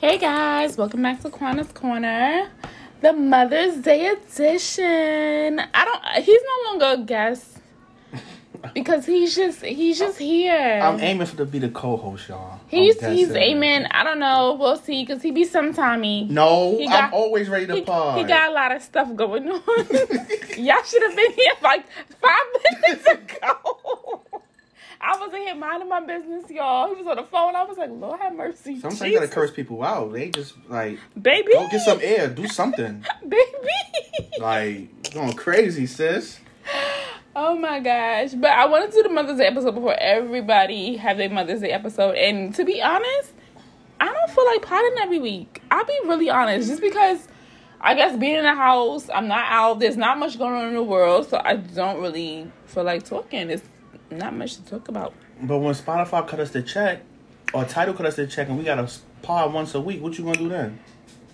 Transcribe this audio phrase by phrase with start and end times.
[0.00, 2.48] Hey guys, welcome back to Quana's Corner,
[3.00, 5.60] the Mother's Day edition.
[5.74, 6.24] I don't.
[6.24, 7.58] He's no longer a guest
[8.74, 10.80] because he's just he's just here.
[10.82, 12.60] I'm aiming for to be the co-host, y'all.
[12.68, 13.86] He's he's aiming.
[13.86, 14.56] I don't know.
[14.58, 16.28] We'll see because he be sometimey.
[16.30, 18.18] No, got- I'm always ready to He, pod.
[18.18, 19.60] he got a lot of stuff going on.
[20.56, 21.84] Y'all should have been here like
[22.20, 22.46] five
[22.84, 24.22] minutes ago.
[25.00, 26.88] I was in here minding my business, y'all.
[26.88, 27.54] He was on the phone.
[27.54, 28.80] I was like, Lord have mercy.
[28.80, 30.12] Sometimes you gotta curse people out.
[30.12, 31.52] They just like Baby.
[31.52, 33.04] go get some air, do something.
[33.22, 34.30] Baby.
[34.40, 36.40] like going crazy, sis.
[37.36, 38.32] Oh my gosh.
[38.34, 41.70] But I wanted to do the Mother's Day episode before everybody have their Mother's Day
[41.70, 42.16] episode.
[42.16, 43.32] And to be honest,
[44.00, 45.62] I don't feel like potting every week.
[45.70, 46.68] I'll be really honest.
[46.68, 47.28] Just because
[47.80, 50.74] I guess being in the house, I'm not out, there's not much going on in
[50.74, 53.46] the world, so I don't really feel like talking.
[53.48, 53.62] There's
[54.10, 55.12] not much to talk about.
[55.42, 57.02] But when Spotify cut us the check,
[57.54, 58.90] or Tidal cut us the check, and we got a
[59.22, 60.78] pod once a week, what you gonna do then?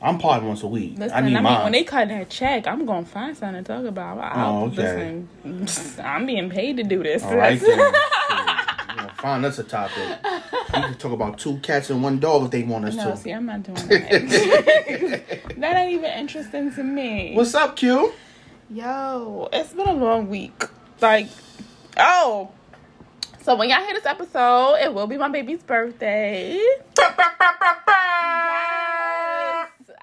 [0.02, 0.98] I'm pod once a week.
[0.98, 1.62] Listen, I need I, mean, mine.
[1.62, 4.18] when they cut that check, I'm gonna find something to talk about.
[4.18, 5.22] I'll, Oh, okay.
[5.44, 7.22] Listen, I'm being paid to do this.
[7.22, 7.70] All right then.
[7.78, 7.78] Shit.
[8.90, 10.18] You know, Find us a topic.
[10.74, 13.16] We can talk about two cats and one dog if they want us no, to.
[13.16, 15.40] see, I'm not doing that.
[15.56, 17.34] that ain't even interesting to me.
[17.34, 18.12] What's up, Q?
[18.70, 20.64] Yo, it's been a long week.
[21.00, 21.28] Like,
[21.96, 22.50] oh.
[23.44, 26.58] So when y'all hear this episode, it will be my baby's birthday.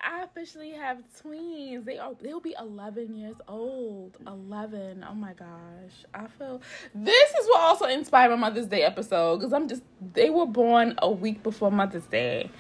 [0.04, 1.84] I officially have twins.
[1.84, 4.16] They are they'll be 11 years old.
[4.28, 5.04] 11.
[5.10, 6.06] Oh my gosh.
[6.14, 6.62] I feel
[6.94, 9.82] this is what also inspired my Mother's Day episode because I'm just
[10.14, 12.52] they were born a week before Mother's Day.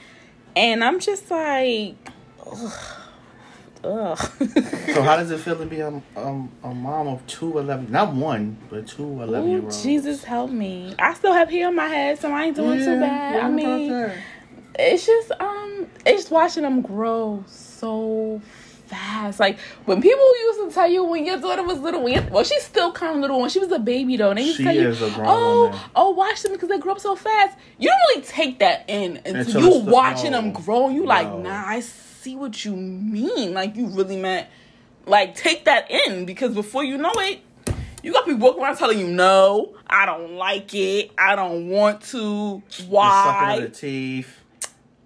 [0.56, 1.96] And I'm just like
[2.44, 2.74] ugh.
[3.84, 4.18] Ugh.
[4.94, 8.14] So how does it feel to be a, um, a mom of two 11, not
[8.14, 9.84] one, but two 11 year olds?
[9.84, 10.94] Jesus help me.
[11.00, 13.42] I still have hair on my head, so I ain't doing too bad.
[13.42, 14.12] I mean,
[14.78, 18.42] it's just um it's just watching them grow so
[18.88, 19.40] fast.
[19.40, 22.44] Like when people used to tell you when your daughter was little, when your, well
[22.44, 24.30] she's still kind of little when she was a baby though.
[24.32, 25.80] And they used to tell you, a oh, woman.
[25.96, 27.58] oh, watch them because they grow up so fast.
[27.78, 30.42] You don't really take that in until, Until you watching no.
[30.42, 30.88] them grow.
[30.88, 31.42] And you like, No.
[31.42, 31.80] nah, I
[32.22, 33.54] see what you mean.
[33.54, 34.48] Like you really meant,
[35.06, 37.42] like take that in because before you know it.
[38.04, 42.02] You got people walking around telling you no, I don't like it, I don't want
[42.06, 42.64] to.
[42.68, 43.56] Sucking Why?
[43.58, 44.36] of the teeth.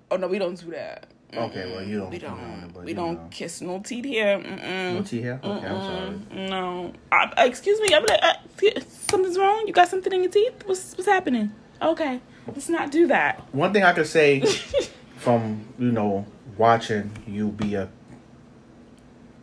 [0.09, 1.07] Oh no, we don't do that.
[1.35, 2.09] Okay, well you don't.
[2.09, 2.71] We don't.
[2.73, 3.27] but We don't know.
[3.29, 4.37] kiss no teeth here.
[4.39, 4.93] Mm-mm.
[4.93, 5.41] No teeth here.
[5.43, 6.47] Okay, I'm sorry.
[6.49, 6.93] No.
[7.11, 7.93] I, I- excuse me.
[7.93, 9.65] I'm like, uh, something's wrong.
[9.67, 10.63] You got something in your teeth.
[10.65, 11.51] What's what's happening?
[11.81, 13.53] Okay, let's not do that.
[13.53, 14.39] One thing I could say
[15.17, 16.25] from you know
[16.57, 17.89] watching you be a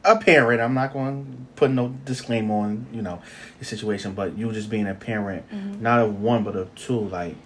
[0.05, 0.61] a parent.
[0.61, 3.23] I'm not going to put no disclaimer on you know
[3.59, 5.83] the situation, but you just being a parent, Mm-hmm.
[5.83, 6.99] not of one but of two.
[6.99, 7.37] Like,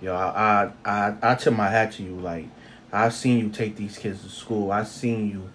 [0.00, 2.14] yo, I I I, I tip my hat to you.
[2.16, 2.46] Like,
[2.92, 4.72] I've seen you take these kids to school.
[4.72, 5.50] I've seen you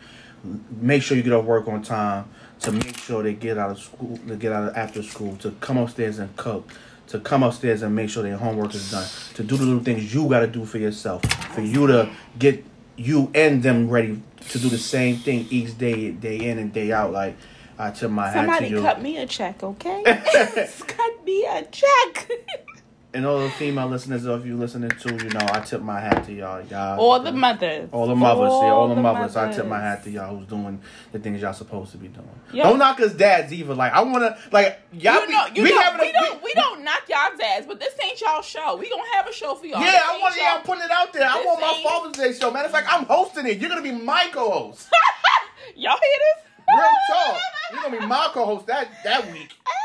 [0.79, 2.25] make sure you get off work on time
[2.61, 5.51] to make sure they get out of school to get out of after school to
[5.61, 6.69] come upstairs and cook
[7.07, 10.13] to come upstairs and make sure their homework is done to do the little things
[10.13, 11.21] you got to do for yourself
[11.53, 12.63] for you to get
[12.95, 16.91] you and them ready to do the same thing each day day in and day
[16.91, 17.35] out like
[17.79, 20.03] i tip my hat to Somebody cut me a check, okay?
[20.87, 22.29] cut me a check.
[23.13, 26.23] and all the female listeners if you listening to you know i tip my hat
[26.25, 27.89] to y'all y'all all the mothers.
[27.91, 29.35] All the mothers, yeah, all the, the mothers.
[29.35, 32.29] I tip my hat to y'all who's doing the things y'all supposed to be doing.
[32.53, 33.73] Don't knock us dads either.
[33.75, 35.21] Like I wanna, like y'all.
[35.21, 37.79] You be, know, you we know, we a, don't, we don't knock y'all dads, but
[37.79, 38.77] this ain't y'all show.
[38.77, 39.81] We gonna have a show for y'all.
[39.81, 40.35] Yeah, This I want.
[40.35, 41.27] Y'all- putting it out there.
[41.27, 42.51] I want my Father's Day show.
[42.51, 43.57] Matter of fact, I'm hosting it.
[43.59, 44.89] You're gonna be my co-host.
[45.75, 46.45] Y'all hear this?
[46.75, 47.41] Real talk.
[47.73, 49.51] You're gonna be my co-host that that week.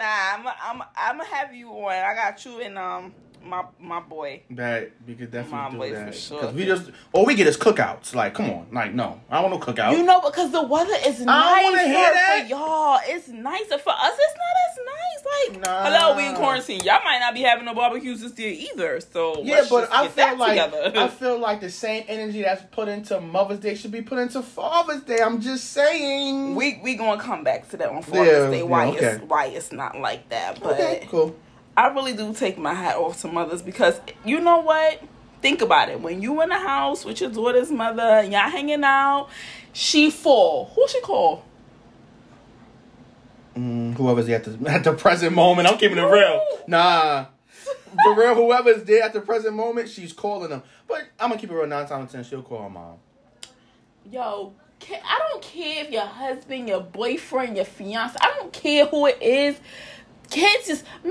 [0.00, 1.92] Nah, I'm I'm I'm gonna have you on.
[1.92, 3.12] I got you and um
[3.44, 4.42] my my boy.
[4.50, 6.14] That we could My definitely boy do for that.
[6.14, 6.40] sure.
[6.40, 8.14] Cause we just all we get is cookouts.
[8.14, 8.66] Like, come on.
[8.72, 9.96] Like, no, I don't want no cookout.
[9.96, 12.42] You know, because the weather is don't nicer wanna hear that.
[12.42, 13.00] for y'all.
[13.04, 14.12] It's nicer for us.
[14.18, 14.96] It's not as nice.
[15.20, 15.84] Like, Nah.
[15.84, 16.80] hello, we in quarantine.
[16.84, 19.00] Y'all might not be having no barbecues this year either.
[19.00, 20.92] So Yeah, but just I feel like together.
[20.98, 24.42] I feel like the same energy that's put into Mother's Day should be put into
[24.42, 25.18] Father's Day.
[25.22, 26.54] I'm just saying.
[26.54, 28.58] we we gonna come back to that on Father's Yeah, Day.
[28.58, 29.06] yeah, Why okay.
[29.06, 30.74] it's why it's not like that, but.
[30.74, 31.34] okay, cool.
[31.76, 35.02] I really do take my hat off to mothers because you know what?
[35.40, 36.00] Think about it.
[36.00, 39.28] When you in the house with your daughter's mother and y'all hanging out,
[39.72, 40.70] she fall.
[40.74, 41.44] Who she call?
[43.56, 46.40] Mm, whoever's there at the at the present moment, I'm keeping it real.
[46.66, 47.26] Nah,
[48.04, 50.62] for real, whoever's there at the present moment, she's calling them.
[50.86, 51.66] But I'm gonna keep it real.
[51.66, 52.24] nine times ten.
[52.24, 52.96] she'll call her mom.
[54.10, 54.52] Yo,
[54.88, 59.20] I don't care if your husband, your boyfriend, your fiance, I don't care who it
[59.20, 59.58] is.
[60.30, 61.10] Kids just, Ma,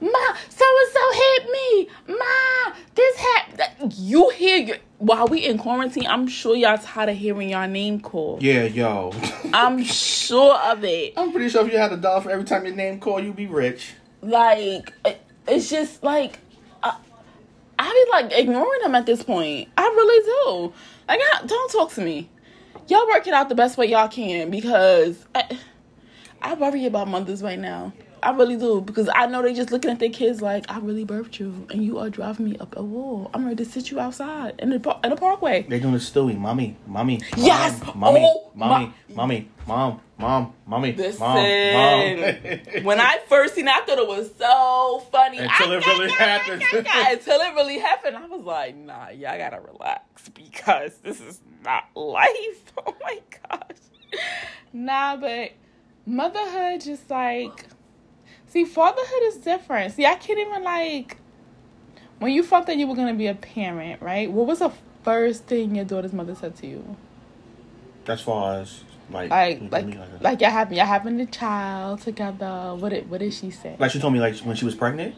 [0.00, 1.88] Ma, so and so hit me.
[2.08, 3.94] Ma, this happened.
[3.96, 8.00] You hear your, while we in quarantine, I'm sure y'all tired of hearing your name
[8.00, 8.42] called.
[8.42, 9.12] Yeah, yo.
[9.52, 11.12] I'm sure of it.
[11.16, 13.36] I'm pretty sure if you had a dollar for every time your name called, you'd
[13.36, 13.94] be rich.
[14.22, 16.40] Like it- it's just like
[16.82, 16.96] I,
[17.78, 19.68] I be like ignoring them at this point.
[19.78, 20.74] I really do.
[21.08, 22.28] Like, I, don't talk to me.
[22.88, 25.56] Y'all work it out the best way y'all can because I,
[26.42, 27.92] I worry about mothers right now.
[28.22, 31.04] I really do because I know they just looking at their kids like I really
[31.04, 33.30] birthed you and you are driving me up a wall.
[33.34, 35.64] I'm ready to sit you outside in the in the parkway.
[35.68, 37.20] They're doing the Stewie, mommy, mommy.
[37.36, 37.80] mom, Yes!
[37.94, 41.36] mommy, Oh, mommy, my- mommy, mom, mom, mommy, Listen, mom,
[41.72, 42.84] mom.
[42.84, 45.38] when I first seen, it, I thought it was so funny.
[45.38, 46.62] Until I- it really happened.
[46.72, 51.84] Until it really happened, I was like, nah, y'all gotta relax because this is not
[51.94, 52.32] life.
[52.86, 53.18] Oh my
[53.50, 53.78] gosh.
[54.72, 55.52] Nah, but
[56.06, 57.66] motherhood just like,
[58.48, 59.92] see, fatherhood is different.
[59.94, 61.16] See, I can't even like,
[62.18, 64.30] when you thought that you were gonna be a parent, right?
[64.30, 64.72] What was the
[65.04, 66.96] first thing your daughter's mother said to you?
[68.08, 70.86] As far as like, Like, you like, told me, like, uh, like y'all having y'all
[70.86, 72.74] having a child together.
[72.78, 73.76] What did what did she say?
[73.78, 75.14] like she told me like when she was pregnant.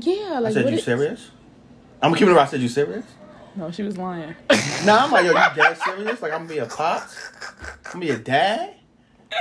[0.00, 1.30] yeah, like I said, "You did- serious?"
[2.02, 2.38] I'm keeping it.
[2.38, 3.04] I said, "You serious?"
[3.56, 4.34] No, she was lying.
[4.84, 6.20] Nah, I'm like, yo, you dead serious?
[6.20, 7.08] Like, I'm gonna be a pop?
[7.86, 8.74] I'm gonna be a dad?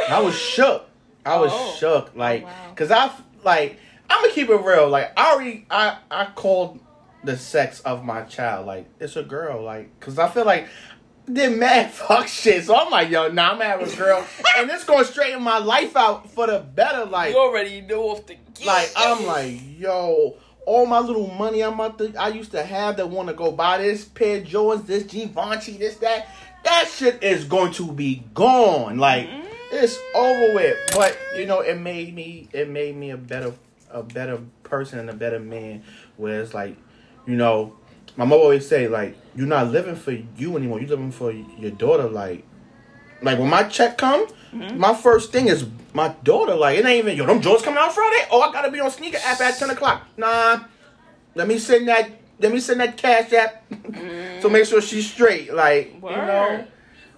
[0.05, 0.87] And I was shook.
[1.25, 1.75] I was Oh.
[1.79, 2.15] shook.
[2.15, 2.73] Like, Oh, wow.
[2.75, 3.11] cause I,
[3.43, 3.77] like,
[4.09, 4.87] I'm gonna keep it real.
[4.89, 6.79] Like, I already, I, I called
[7.23, 8.67] the sex of my child.
[8.67, 9.63] Like, it's a girl.
[9.63, 10.67] Like, cause I feel like,
[11.31, 12.63] did mad fuck shit.
[12.65, 14.25] So I'm like, yo, nah, I'm gonna have a girl.
[14.57, 17.05] and it's gonna straighten my life out for the better.
[17.05, 18.65] Like, you already know off the gate.
[18.65, 20.37] like I'm like, yo,
[20.67, 23.51] all my little money I'm about to, I used to have that want to go
[23.51, 26.27] buy this pair of Jordans, this Givenchy, this that.
[26.63, 28.97] That shit is going to be gone.
[28.97, 29.44] Like mm-hmm.
[29.77, 30.77] It's over with.
[30.93, 33.53] But you know, it made me, it made me a better,
[33.91, 35.83] a better person and a better man.
[36.17, 36.75] Where it's like,
[37.25, 37.75] you know,
[38.15, 40.79] my mom always say like, you're not living for you anymore.
[40.79, 42.07] You're living for your daughter.
[42.07, 42.45] Like,
[43.21, 44.77] like when my check come, mm-hmm.
[44.77, 46.55] my first thing is my daughter.
[46.55, 48.27] Like it ain't even yo, them Jordans coming out Friday.
[48.31, 50.07] Oh, I gotta be on sneaker app at ten o'clock.
[50.17, 50.59] Nah,
[51.33, 52.09] let me send that.
[52.39, 53.63] Let me send that cash app.
[53.69, 54.51] so mm-hmm.
[54.51, 55.53] make sure she's straight.
[55.53, 56.67] Like you know,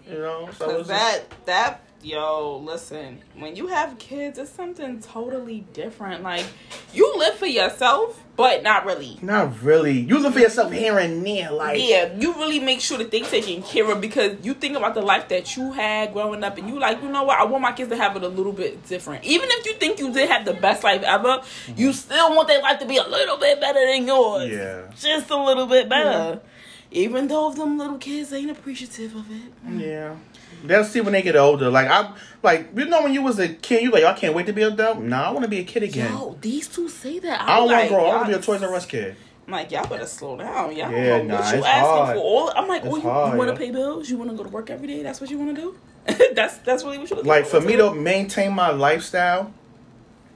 [0.07, 0.49] you know.
[0.57, 6.23] So that that yo, listen, when you have kids, it's something totally different.
[6.23, 6.45] Like
[6.93, 9.17] you live for yourself, but not really.
[9.21, 9.99] not really.
[9.99, 11.51] You live for yourself here and there.
[11.51, 14.93] Like Yeah, you really make sure that they taken care of because you think about
[14.93, 17.39] the life that you had growing up, and you like, you know what?
[17.39, 19.23] I want my kids to have it a little bit different.
[19.23, 21.73] Even if you think you did have the best life ever, mm-hmm.
[21.79, 24.49] you still want their life to be a little bit better than yours.
[24.49, 24.83] Yeah.
[24.99, 26.41] just a little bit better.
[26.89, 29.51] Even though them little kids ain't appreciative of it.
[29.69, 30.15] Yeah.
[30.63, 31.69] They'll see when they get older.
[31.69, 32.13] Like I'm
[32.43, 34.53] like you know when you was a kid, you like oh, I can't wait to
[34.53, 34.99] be an adult.
[34.99, 36.11] Nah, I want to be a kid again.
[36.11, 37.41] Yo, these two say that.
[37.41, 38.05] I don't want to grow.
[38.05, 39.15] I want to be a Toys R Us kid.
[39.47, 40.75] I'm like, y'all better slow down.
[40.75, 42.17] Y'all Yeah, nah, what you asking hard.
[42.17, 42.21] for.
[42.21, 43.57] All I'm like, It's oh, you, hard, you want to yo.
[43.57, 44.09] pay bills?
[44.09, 45.03] You want to go to work every day?
[45.03, 45.77] That's what you want to do?
[46.33, 49.53] that's that's really what you Like for me to maintain my lifestyle,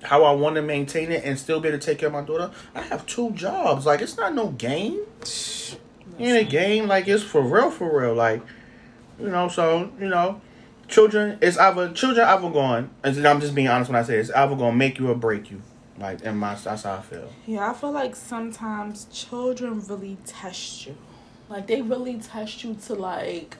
[0.04, 2.22] how I want to maintain it and still be able to take care of my
[2.22, 3.86] daughter, I have two jobs.
[3.86, 5.02] Like it's not no game.
[6.18, 8.14] In a game, like it's for real, for real.
[8.14, 8.42] Like
[9.22, 10.42] you know, so you know,
[10.88, 11.38] children.
[11.42, 12.90] It's either children either going.
[13.04, 15.10] And I'm just being honest when I say it, it's either going to make you
[15.10, 15.62] or break you.
[15.98, 17.32] Like in my, that's how I feel.
[17.46, 20.98] Yeah, I feel like sometimes children really test you.
[21.50, 23.58] Like they really test you to like,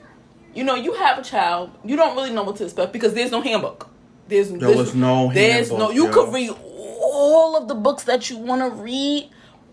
[0.54, 3.30] you know, you have a child, you don't really know what to expect because there's
[3.30, 3.88] no handbook.
[4.28, 5.90] There's There was no There's no.
[5.90, 6.12] You yo.
[6.12, 9.28] could read all of the books that you want to read,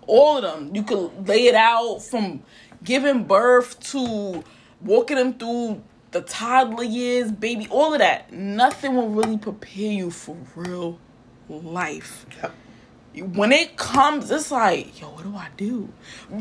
[0.05, 0.75] all of them.
[0.75, 2.43] You could lay it out from
[2.83, 4.43] giving birth to
[4.81, 5.81] walking them through
[6.11, 8.31] the toddler years, baby, all of that.
[8.33, 10.99] Nothing will really prepare you for real
[11.49, 12.25] life
[13.21, 15.89] when it comes, it's like, yo, what do I do?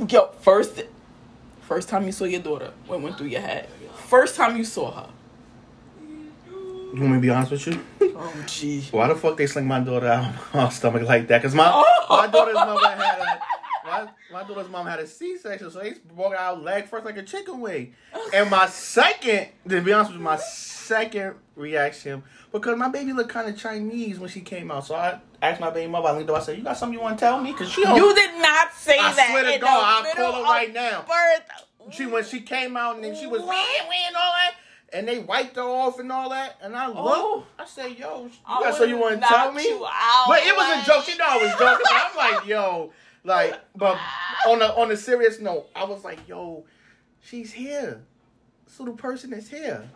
[0.08, 0.82] Yo, first,
[1.62, 3.68] first time you saw your daughter, what went through your head?
[4.06, 5.08] First time you saw her.
[6.00, 7.84] You want me to be honest with you?
[8.16, 8.82] Oh, gee.
[8.90, 11.42] Why the fuck they sling my daughter out of my stomach like that?
[11.42, 12.06] Cause my Oh.
[12.08, 13.40] my daughter's mother had a
[13.88, 17.16] my, my daughter's mom had a C section, so they broke out leg first like
[17.16, 17.94] a chicken wing.
[18.32, 23.28] And my second, to be honest with you, my second reaction because my baby looked
[23.30, 26.08] kind of Chinese when she came out, so I asked my baby mother.
[26.08, 26.36] I linked up.
[26.36, 28.40] I said, "You got something you want to tell me?" Cause she don't- You did
[28.40, 29.28] not say I that.
[29.30, 31.02] swear to God, I'll call her right now.
[31.06, 31.94] Birth.
[31.94, 33.48] she when she came out and then she was What?
[33.48, 34.54] wah, wah, and all that.
[34.90, 36.56] And they wiped her off and all that.
[36.62, 36.98] And I looked.
[37.00, 37.44] Oh.
[37.58, 39.64] I said, yo, you I got something you want to tell me?
[40.26, 41.04] but it was a joke.
[41.04, 41.86] She know I was joking.
[41.90, 42.90] I'm like, yo,
[43.24, 43.98] like, but
[44.46, 46.64] on a on a serious note, I was like, yo,
[47.20, 48.00] she's here.
[48.66, 49.88] This little person is here.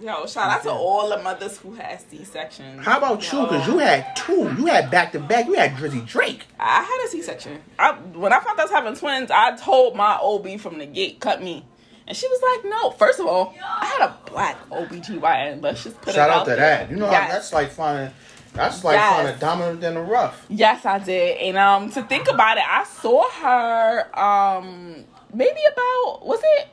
[0.00, 2.84] Yo, shout out to all the mothers who had C sections.
[2.84, 3.40] How about you?
[3.42, 4.44] Because you had two.
[4.56, 5.46] You had back to back.
[5.46, 6.46] You had Drizzy Drake.
[6.58, 7.60] I had a C section.
[7.78, 10.86] I when I found out I was having twins, I told my OB from the
[10.86, 11.66] gate, cut me.
[12.06, 12.90] And she was like, no.
[12.92, 15.62] First of all, I had a black OBGYN.
[15.62, 16.58] Let's just put Shout it out out to there.
[16.58, 16.90] that.
[16.90, 17.32] You know, Yes.
[17.32, 18.12] that's like finding.
[18.54, 19.16] That's like Yes.
[19.16, 20.44] finding dominant in the rough.
[20.48, 21.36] Yes, I did.
[21.38, 26.68] And um to think about it, I saw her um maybe about was it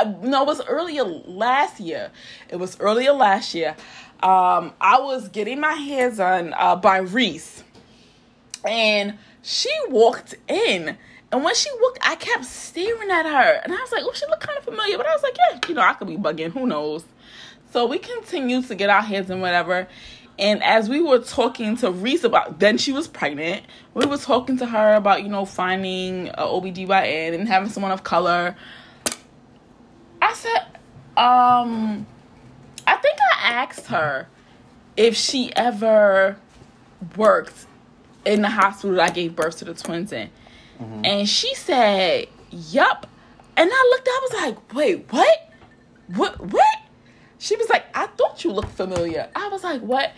[0.00, 2.10] uh, no, it was earlier last year.
[2.48, 3.74] It was earlier last year.
[4.22, 7.64] Um I was getting my hair done uh by Reese.
[8.64, 10.96] And she walked in.
[11.32, 13.60] And when she walked, I kept staring at her.
[13.64, 14.98] And I was like, oh, she looked kind of familiar.
[14.98, 16.52] But I was like, yeah, you know, I could be bugging.
[16.52, 17.04] Who knows?
[17.72, 19.88] So we continued to get our heads and whatever.
[20.38, 23.64] And as we were talking to Reese about, then she was pregnant.
[23.94, 28.02] We were talking to her about, you know, finding a OBGYN and having someone of
[28.02, 28.56] color.
[30.20, 30.66] I said,
[31.16, 32.06] um,
[32.86, 34.26] I think I asked her
[34.96, 36.36] if she ever
[37.16, 37.66] worked
[38.24, 40.30] in the hospital that I gave birth to the twins in.
[41.04, 43.06] And she said, Yup.
[43.56, 45.52] And I looked, I was like, Wait, what?
[46.08, 46.40] What?
[46.40, 46.78] What?
[47.42, 49.28] She was like, I thought you looked familiar.
[49.34, 50.12] I was like, What?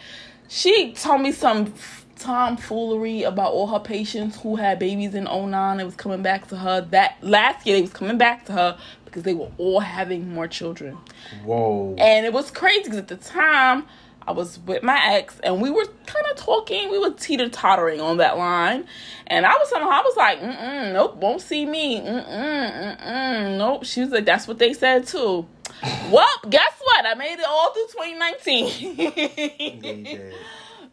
[0.48, 1.72] She told me some
[2.18, 5.80] tomfoolery about all her patients who had babies in 09.
[5.80, 6.82] It was coming back to her.
[6.82, 10.46] That last year, it was coming back to her because they were all having more
[10.46, 10.98] children.
[11.44, 11.94] Whoa.
[11.96, 13.86] And it was crazy because at the time
[14.26, 16.90] I was with my ex and we were kind of talking.
[16.90, 18.86] We were teeter tottering on that line.
[19.26, 22.00] And I was her, I was like, mm nope, won't see me.
[22.00, 23.84] Mm mm, mm mm, nope.
[23.84, 25.46] She was like, that's what they said too.
[26.10, 27.06] well, guess what?
[27.06, 30.04] I made it all through 2019.
[30.06, 30.18] Yeah,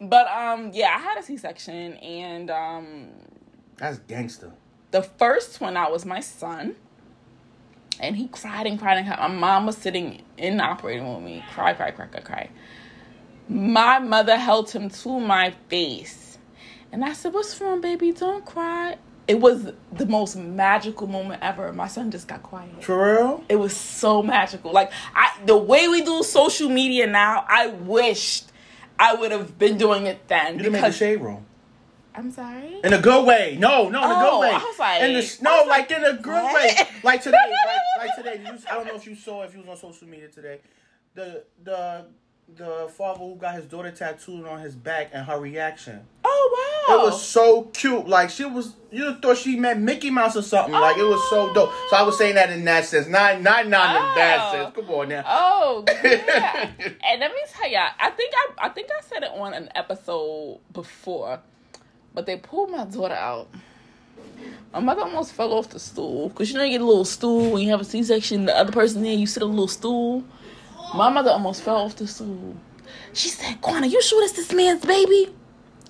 [0.00, 3.08] but um, yeah, I had a C section and um,
[3.76, 4.52] That's gangster.
[4.90, 6.74] the first one out was my son.
[8.00, 9.20] And he cried and cried and cried.
[9.20, 11.44] My mom was sitting in the operating room with me.
[11.54, 12.50] Cry, cry, cry, cry, cry.
[13.52, 16.38] My mother held him to my face.
[16.90, 18.12] And I said, What's wrong, baby?
[18.12, 18.96] Don't cry.
[19.28, 21.72] It was the most magical moment ever.
[21.72, 22.82] My son just got quiet.
[22.82, 23.44] For real?
[23.48, 24.72] It was so magical.
[24.72, 28.50] Like I the way we do social media now, I wished
[28.98, 30.54] I would have been doing it then.
[30.54, 31.46] You didn't make the shade room.
[32.14, 32.80] I'm sorry.
[32.84, 33.56] In a good way.
[33.58, 34.50] No, no, in a Oh, good way.
[34.54, 36.54] I was like- in the, no, like, like, in a good what?
[36.54, 36.76] way.
[37.02, 37.36] Like today,
[37.96, 38.42] like, like today.
[38.44, 40.60] You, I don't know if you saw if you was on social media today.
[41.14, 42.06] The the
[42.56, 46.00] the father who got his daughter tattooed on his back and her reaction.
[46.24, 46.96] Oh wow.
[46.98, 48.06] It was so cute.
[48.06, 50.74] Like she was, you thought she met Mickey Mouse or something.
[50.74, 51.54] Like it was so oh.
[51.54, 51.70] dope.
[51.90, 54.52] So I was saying that in that sense, not not not in that Oh.
[54.52, 54.74] sense.
[54.76, 55.24] Come on now.
[55.26, 56.70] Oh yeah.
[56.80, 59.70] and let me tell y'all, I think I I think I said it on an
[59.74, 61.40] episode before,
[62.14, 63.48] but they pulled my daughter out.
[64.72, 67.52] My mother almost fell off the stool because you know you get a little stool
[67.52, 68.46] when you have a C section.
[68.46, 70.24] The other person there, you sit on a little stool.
[70.94, 72.54] My mother almost fell off the stool.
[73.12, 75.34] She said, "Quana, you sure this this man's baby?"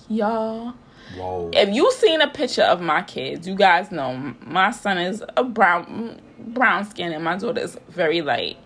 [0.09, 0.75] Y'all,
[1.17, 1.51] Whoa.
[1.53, 5.45] if you seen a picture of my kids, you guys know my son is a
[5.45, 8.59] brown brown skin and my daughter is very light.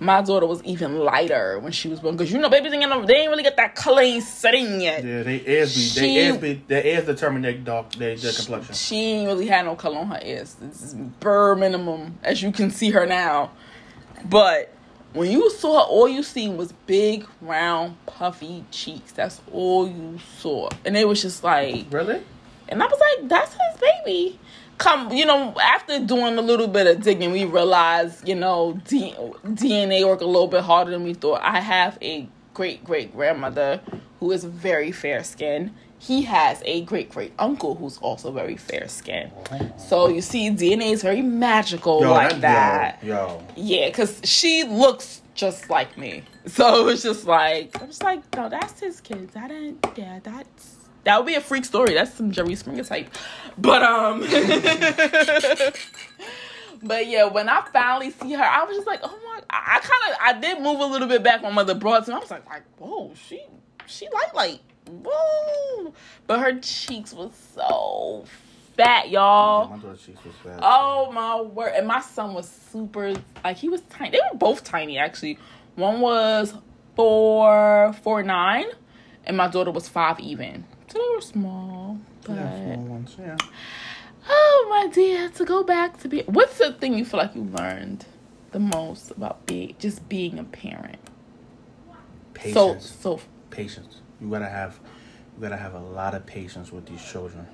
[0.00, 3.00] My daughter was even lighter when she was born because you know babies ain't got
[3.00, 5.04] no, they ain't really got that color ain't setting yet.
[5.04, 8.32] Yeah, they ears be She- they ears be their ears determine their dark their, their
[8.32, 8.74] complexion.
[8.74, 10.54] She ain't really had no color on her ears.
[10.60, 13.50] This is bare minimum, as you can see her now.
[14.24, 14.72] But
[15.18, 19.12] when you saw her, all you seen was big, round, puffy cheeks.
[19.12, 22.22] That's all you saw, and it was just like Really?
[22.68, 24.38] And I was like, that's his baby.
[24.76, 29.14] Come, you know, after doing a little bit of digging, we realized, you know, D-
[29.44, 31.40] DNA work a little bit harder than we thought.
[31.42, 33.80] I have a great great grandmother
[34.20, 35.72] who is very fair skinned.
[36.00, 39.32] He has a great great uncle who's also very fair skinned.
[39.76, 43.02] So you see, DNA is very magical like that.
[43.02, 43.44] Yo, yo.
[43.56, 46.24] Yeah, because she looks just like me.
[46.48, 49.36] So it was just like, I'm just like, no, that's his kids.
[49.36, 51.92] I didn't, yeah, that's, that would be a freak story.
[51.92, 53.10] That's some Jerry Springer type.
[53.58, 54.20] But, um,
[56.82, 59.80] but yeah, when I finally see her, I was just like, oh my, I, I
[59.80, 62.16] kind of, I did move a little bit back when mother brought to me.
[62.16, 63.44] I was like, like, whoa, she,
[63.86, 64.60] she light, light.
[64.88, 65.92] Whoa.
[66.26, 68.24] But her cheeks was so
[68.76, 69.68] fat, y'all.
[69.68, 70.60] My daughter's cheeks was fat.
[70.62, 71.72] Oh my word!
[71.76, 73.14] And my son was super
[73.44, 74.10] like he was tiny.
[74.10, 75.38] They were both tiny actually.
[75.74, 76.54] One was
[76.96, 78.66] four four nine,
[79.24, 80.64] and my daughter was five even.
[80.88, 81.98] So they were small.
[82.24, 83.16] But Yeah, small ones.
[83.18, 83.36] Yeah.
[84.28, 87.42] oh my dear, to go back to be what's the thing you feel like you
[87.42, 88.06] learned
[88.52, 90.98] the most about being just being a parent?
[92.52, 92.96] So Patience.
[93.00, 94.00] so patience.
[94.20, 94.78] You gotta have,
[95.36, 97.46] you gotta have a lot of patience with these children.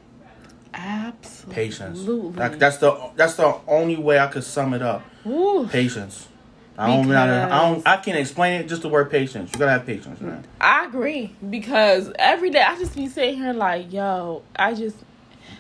[0.73, 2.05] absolutely Patience.
[2.37, 5.03] That, that's the that's the only way I could sum it up.
[5.27, 5.69] Ooh.
[5.71, 6.29] Patience.
[6.77, 7.87] I don't, know to- I don't.
[7.87, 8.69] I can't explain it.
[8.69, 9.53] Just the word patience.
[9.53, 10.45] You gotta have patience, man.
[10.61, 14.97] I agree because every day I just be sitting here like, yo, I just.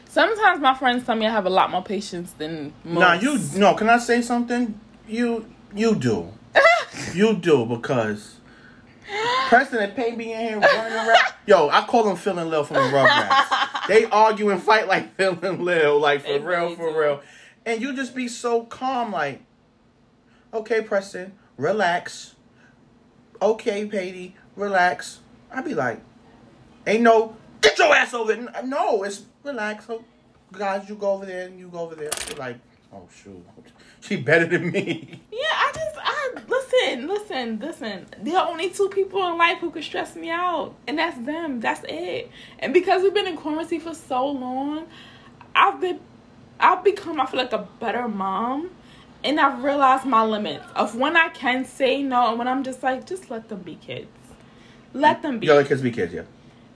[0.09, 3.01] Sometimes my friends tell me I have a lot more patience than most.
[3.01, 3.75] Nah, you no.
[3.75, 4.79] Can I say something?
[5.07, 6.33] You you do.
[7.15, 8.37] you do because
[9.49, 11.19] Preston and Payne be in here running around.
[11.47, 13.87] Yo, I call them Phil and Lil from the Rugrats.
[13.89, 16.99] they argue and fight like Phil and Lil, like for They real, really for do.
[16.99, 17.21] real.
[17.67, 19.41] And you just be so calm, like,
[20.53, 22.35] okay, Preston, relax.
[23.41, 25.21] Okay, Patty, relax.
[25.53, 26.01] I be like,
[26.87, 28.63] ain't no, get your ass over there.
[28.65, 29.87] No, it's relax.
[29.87, 30.05] So,
[30.53, 32.11] guys, you go over there and you go over there.
[32.39, 32.57] Like,
[32.93, 33.45] oh shoot,
[34.05, 35.21] she better than me.
[35.33, 38.07] Yeah, I just I listen, listen, listen.
[38.23, 41.61] There are only two people in life who could stress me out, and that's them.
[41.61, 42.31] That's it.
[42.59, 44.87] And because we've been in quarantine for so long,
[45.55, 46.01] I've been
[46.61, 48.71] I've become I feel like a better mom.
[49.23, 52.83] And I've realized my limits of when I can say no and when I'm just
[52.83, 54.07] like, just let them be kids.
[54.93, 56.25] Let them be Yo, the kids be kids, yeah.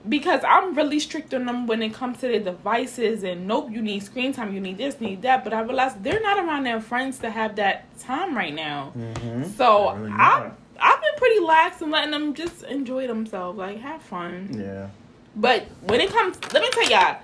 [0.07, 3.81] Because I'm really strict on them when it comes to their devices and nope, you
[3.81, 5.43] need screen time, you need this, need that.
[5.43, 8.93] But I realized they're not around their friends to have that time right now.
[8.97, 9.43] Mm-hmm.
[9.51, 10.53] So Really I've.
[10.81, 14.49] I've been pretty lax and letting them just enjoy themselves, like have fun.
[14.57, 14.87] Yeah.
[15.35, 17.17] But when it comes, let me tell y'all,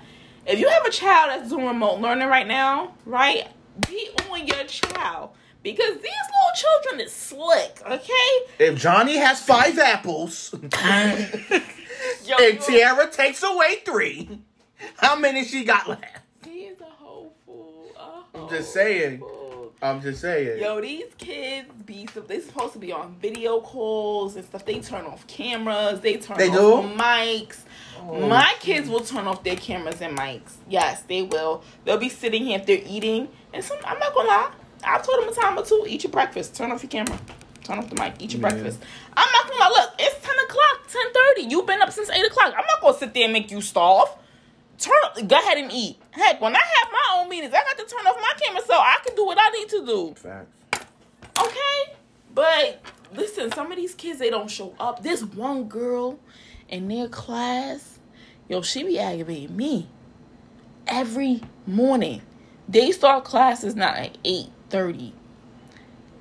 [0.46, 3.48] if you have a child that's doing remote learning right now, right,
[3.88, 5.30] be on your child
[5.62, 8.64] because these little children is slick, okay?
[8.64, 10.54] If Johnny has five apples
[12.26, 14.40] Yo, and Tiara takes away three,
[14.98, 16.04] how many she got left?
[16.44, 17.90] he is a whole fool.
[18.34, 19.18] I'm just saying.
[19.18, 19.72] fool.
[19.82, 20.58] I'm just saying.
[20.60, 24.64] Yo, these kids be so they supposed to be on video calls and stuff.
[24.64, 26.00] They turn off cameras.
[26.00, 26.96] They turn They off do?
[26.98, 27.58] mics.
[28.00, 30.54] Oh, My kids will turn off their cameras and mics.
[30.68, 31.62] Yes, they will.
[31.84, 33.28] They'll be sitting here if they're eating.
[33.52, 34.50] And some, I'm not gonna lie.
[34.82, 35.84] I've told them a time or two.
[35.86, 36.54] Eat your breakfast.
[36.56, 37.18] Turn off your camera.
[37.66, 38.14] Turn off the mic.
[38.20, 38.48] Eat your Yeah.
[38.50, 38.78] breakfast.
[39.16, 39.70] I'm not gonna.
[39.74, 41.48] Look, it's ten o'clock, ten thirty.
[41.48, 42.54] You've been up since eight o'clock.
[42.56, 44.08] I'm not gonna sit there and make you starve.
[44.78, 45.26] Turn.
[45.26, 45.98] Go ahead and eat.
[46.10, 48.74] Heck, when I have my own meetings, I got to turn off my camera so
[48.74, 50.14] I can do what I need to do.
[50.14, 50.86] Facts.
[51.40, 51.96] Okay?
[52.34, 52.82] But
[53.14, 55.02] listen, some of these kids they don't show up.
[55.02, 56.18] This one girl
[56.68, 57.98] in their class,
[58.48, 59.88] yo, she be aggravating me
[60.86, 62.20] every morning.
[62.68, 65.14] They start classes now at eight thirty.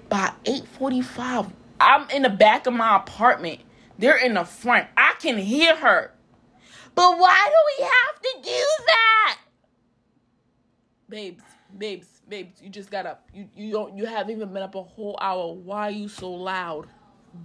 [0.10, 1.48] By eight forty five,
[1.80, 3.62] I'm in the back of my apartment.
[3.98, 4.88] They're in the front.
[4.96, 6.12] I can hear her.
[6.94, 9.38] But why do we have to do that?
[11.10, 11.44] Babes,
[11.78, 13.30] babes, babes, you just got up.
[13.34, 15.54] You you don't you haven't even been up a whole hour.
[15.54, 16.88] Why are you so loud?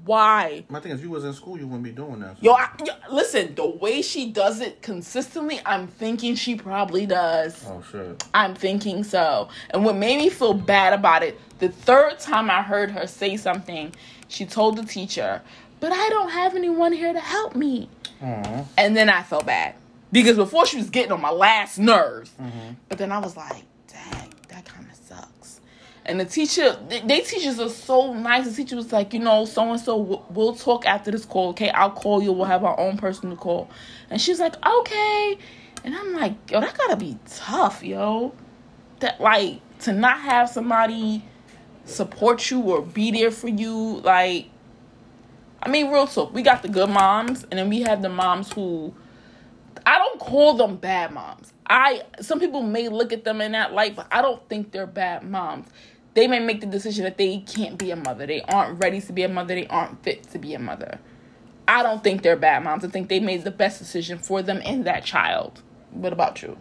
[0.05, 0.65] Why?
[0.69, 2.43] My thing is, if you was in school, you wouldn't be doing that.
[2.43, 7.65] Yo, I, yo, listen, the way she does it consistently, I'm thinking she probably does.
[7.67, 8.25] Oh shit.
[8.35, 9.49] I'm thinking so.
[9.71, 13.37] And what made me feel bad about it, the third time I heard her say
[13.37, 13.95] something,
[14.29, 15.43] she told the teacher,
[15.81, 17.89] But I don't have anyone here to help me.
[18.23, 18.65] Aw.
[18.77, 19.75] And then I felt bad.
[20.13, 22.33] Because before she was getting on my last nerves.
[22.41, 22.75] Mm-hmm.
[22.89, 24.90] But then I was like, dang, that kind of.
[26.11, 28.47] And the teacher, they, teachers are so nice.
[28.47, 31.71] The teacher was like, you know, so and so, we'll talk after this call, okay?
[31.71, 32.33] I'll call you.
[32.33, 33.71] We'll have our own person to call.
[34.11, 35.39] And she's like, okay.
[35.85, 38.35] And I'm like, yo, that gotta be tough, yo.
[38.99, 41.25] That, like, to not have somebody
[41.85, 44.01] support you or be there for you.
[44.01, 44.51] Like,
[45.63, 46.35] I mean, real talk.
[46.35, 48.95] We got the good moms, and then we have the moms who
[49.87, 51.53] I don't call them bad moms.
[51.67, 54.87] I some people may look at them in that light, but I don't think they're
[54.87, 55.69] bad moms.
[56.15, 58.27] They may make the decision that they can't be a mother.
[58.27, 59.55] They aren't ready to be a mother.
[59.55, 60.99] They aren't fit to be a mother.
[61.69, 62.85] I don't think they're bad moms.
[62.85, 65.63] I think they made the best decision for them and that child.
[65.93, 66.57] What about you?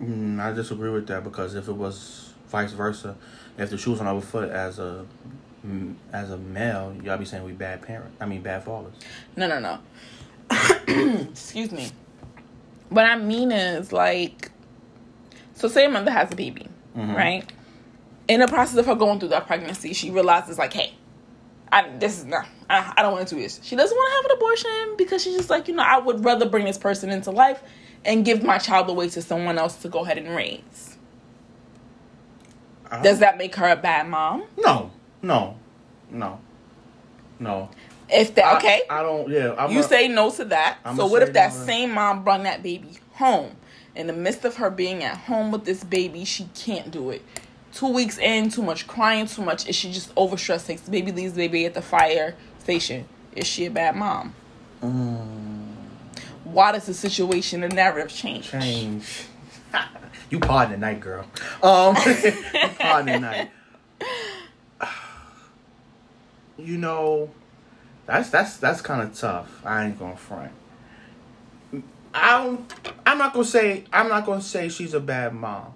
[0.00, 3.16] Mm, I disagree with that because if it was vice versa,
[3.58, 5.06] if the shoes on our foot as a
[5.66, 8.16] mm, as a male, y'all be saying we bad parents.
[8.20, 8.94] I mean bad fathers.
[9.36, 9.78] No, no, no.
[11.30, 11.90] Excuse me.
[12.90, 14.52] What I mean is like,
[15.54, 17.50] so say a mother has a baby, right?
[18.28, 20.94] In the process of her going through that pregnancy, she realizes like, hey,
[21.70, 22.46] I this is not.
[22.70, 23.60] I, I don't want to do this.
[23.62, 26.24] She doesn't want to have an abortion because she's just like, you know, I would
[26.24, 27.62] rather bring this person into life
[28.04, 30.96] and give my child away to someone else to go ahead and raise.
[32.90, 34.44] I- Does that make her a bad mom?
[34.56, 34.90] No,
[35.22, 35.56] no,
[36.10, 36.40] no,
[37.38, 37.68] no.
[38.08, 39.28] If that okay, I, I don't.
[39.30, 40.78] Yeah, I'm you a- say no to that.
[40.84, 41.64] I'ma so what if that no.
[41.64, 43.56] same mom brought that baby home?
[43.96, 47.22] In the midst of her being at home with this baby, she can't do it.
[47.74, 49.68] Two weeks in, too much crying, too much.
[49.68, 50.66] Is she just overstressed?
[50.66, 53.06] Takes the baby, leaves the baby at the fire station.
[53.34, 54.32] Is she a bad mom?
[54.80, 55.74] Mm,
[56.44, 58.50] Why does the situation and narrative change?
[58.50, 59.24] change.
[60.30, 61.26] you pardon the night, girl.
[61.64, 63.50] Um, you pardon the night.
[66.56, 67.30] you know,
[68.06, 69.64] that's that's that's kind of tough.
[69.64, 70.52] I ain't gonna front.
[72.14, 72.72] I don't.
[73.04, 73.84] I'm not gonna say.
[73.92, 75.74] I'm not gonna say she's a bad mom.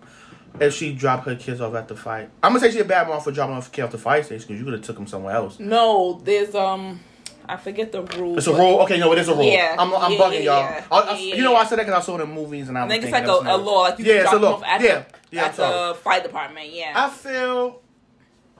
[0.60, 3.08] If she dropped her kids off at the fight, I'm gonna say she's a bad
[3.08, 5.06] mom for dropping off kids off the fight station because you could have took them
[5.06, 5.58] somewhere else.
[5.58, 7.00] No, there's um,
[7.48, 8.38] I forget the rules.
[8.38, 8.80] It's a rule.
[8.82, 9.44] Okay, no, it is a rule.
[9.44, 9.76] Yeah.
[9.78, 11.02] I'm, I'm Yeah, bugging yeah, y'all.
[11.08, 12.76] I, I- you know, why I said that because I saw it in movies and
[12.76, 14.54] I, I think it's like a, a law, like you Yeah, it's a law.
[14.54, 16.68] off at Yeah, the yeah, at the fight department.
[16.72, 16.92] Yeah.
[16.94, 17.80] I feel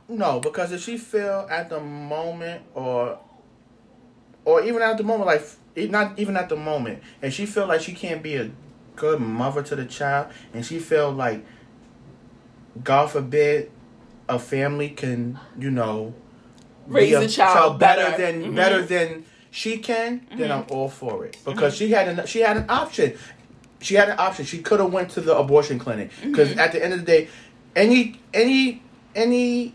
[0.09, 3.19] no because if she feel at the moment or
[4.47, 5.43] or even at the moment like
[5.91, 8.51] not even at the moment and she feel like she can't be a
[8.97, 11.45] good mother to the child and she feel like
[12.83, 13.71] God forbid
[14.29, 16.15] a family can you know
[16.87, 18.17] Raise be a the child better, better.
[18.33, 18.57] than Mhm.
[18.57, 22.57] better than she can then I'm all for it because she had an she had
[22.59, 23.15] an option
[23.81, 24.45] she had an option.
[24.45, 26.59] She could have went to the abortion clinic because Mm-hmm.
[26.59, 27.29] at the end of the day,
[27.77, 28.83] any any
[29.15, 29.73] any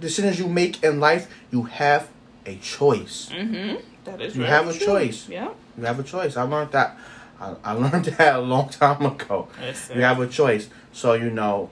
[0.00, 2.08] decisions you make in life, you have
[2.46, 3.28] a choice.
[3.30, 3.76] mm-hmm.
[4.04, 4.34] That is.
[4.34, 4.86] You have a true.
[4.86, 5.28] choice.
[5.28, 5.50] Yeah.
[5.78, 6.36] You have a choice.
[6.38, 6.96] I learned that.
[7.38, 9.48] I, I learned that a long time ago.
[9.94, 10.70] You have a choice.
[10.92, 11.68] So you know,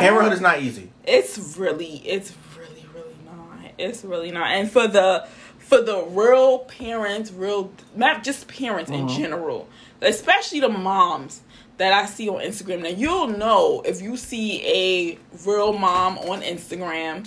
[0.00, 0.90] parenthood is not easy.
[1.04, 3.72] It's really, it's really, really not.
[3.78, 4.48] It's really not.
[4.48, 5.26] And for the
[5.58, 9.16] for the real parents, real not just parents in Uh-huh.
[9.18, 9.68] general,
[10.02, 11.40] especially the moms
[11.78, 12.82] that I see on Instagram.
[12.82, 17.26] Now you'll know if you see a real mom on Instagram,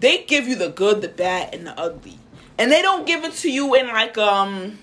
[0.00, 2.18] they give you the good, the bad, and the ugly.
[2.56, 4.78] And they don't give it to you in like um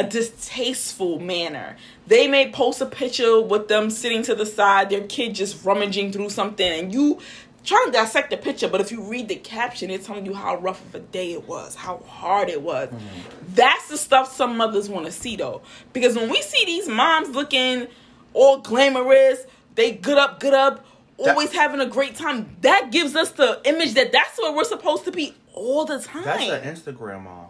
[0.00, 1.76] a distasteful manner.
[2.06, 6.10] They may post a picture with them sitting to the side, their kid just rummaging
[6.12, 7.20] through something, and you
[7.64, 8.66] trying to dissect the picture.
[8.66, 11.46] But if you read the caption, it's telling you how rough of a day it
[11.46, 12.88] was, how hard it was.
[12.88, 13.54] Mm-hmm.
[13.54, 15.60] That's the stuff some mothers want to see, though,
[15.92, 17.86] because when we see these moms looking
[18.32, 20.86] all glamorous, they good up, good up,
[21.18, 22.56] That- always having a great time.
[22.62, 26.24] That gives us the image that that's what we're supposed to be all the time.
[26.24, 27.48] That's an Instagram mom.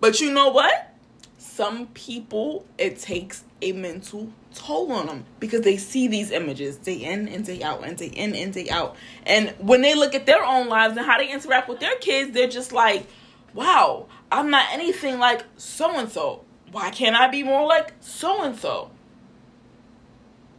[0.00, 0.94] But you know what?
[1.38, 6.94] Some people, it takes a mental toll on them because they see these images day
[6.94, 8.96] in and day out and day in and day out.
[9.26, 12.32] And when they look at their own lives and how they interact with their kids,
[12.32, 13.06] they're just like,
[13.54, 16.44] wow, I'm not anything like so and so.
[16.70, 18.90] Why can't I be more like so and so?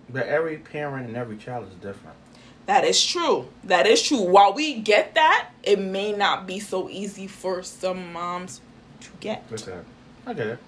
[0.10, 2.18] But every parent and every child is different.
[2.66, 3.48] That is true.
[3.64, 4.22] That is true.
[4.22, 8.62] While we get that, it may not be so easy for some moms
[9.02, 9.44] to get.
[9.52, 9.86] Listen,
[10.26, 10.60] I get it.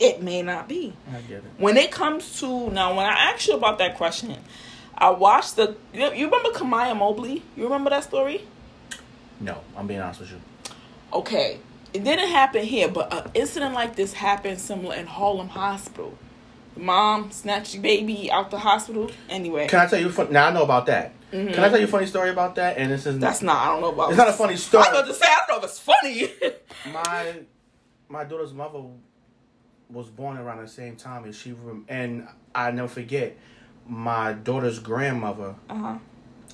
[0.00, 0.92] It may not be.
[1.12, 1.44] I get it.
[1.58, 4.36] when it comes to now when i asked you about that question
[4.96, 8.42] i watched the you, you remember kamiyah mobley you remember that story
[9.40, 10.40] No, I'm being honest with you.
[11.12, 11.58] okay
[11.92, 16.16] it didn't happen here but an incident like this happened similar in harlem hospital
[16.74, 20.10] the mom snatched the baby out the hospital anyway Can I tell you?
[20.10, 21.12] Fun- now I know about that.
[21.32, 22.78] Can I tell you a funny story about that?
[22.78, 23.20] And this is Mm-hmm.
[23.20, 24.84] that's not i don't know about It's not a funny story.
[24.88, 26.32] i was to say i don't know if it's funny
[26.92, 27.34] my
[28.08, 28.82] my daughter's mother
[29.90, 33.36] was born around the same time as she rem- and I never forget
[33.86, 35.98] my daughter's grandmother uh-huh.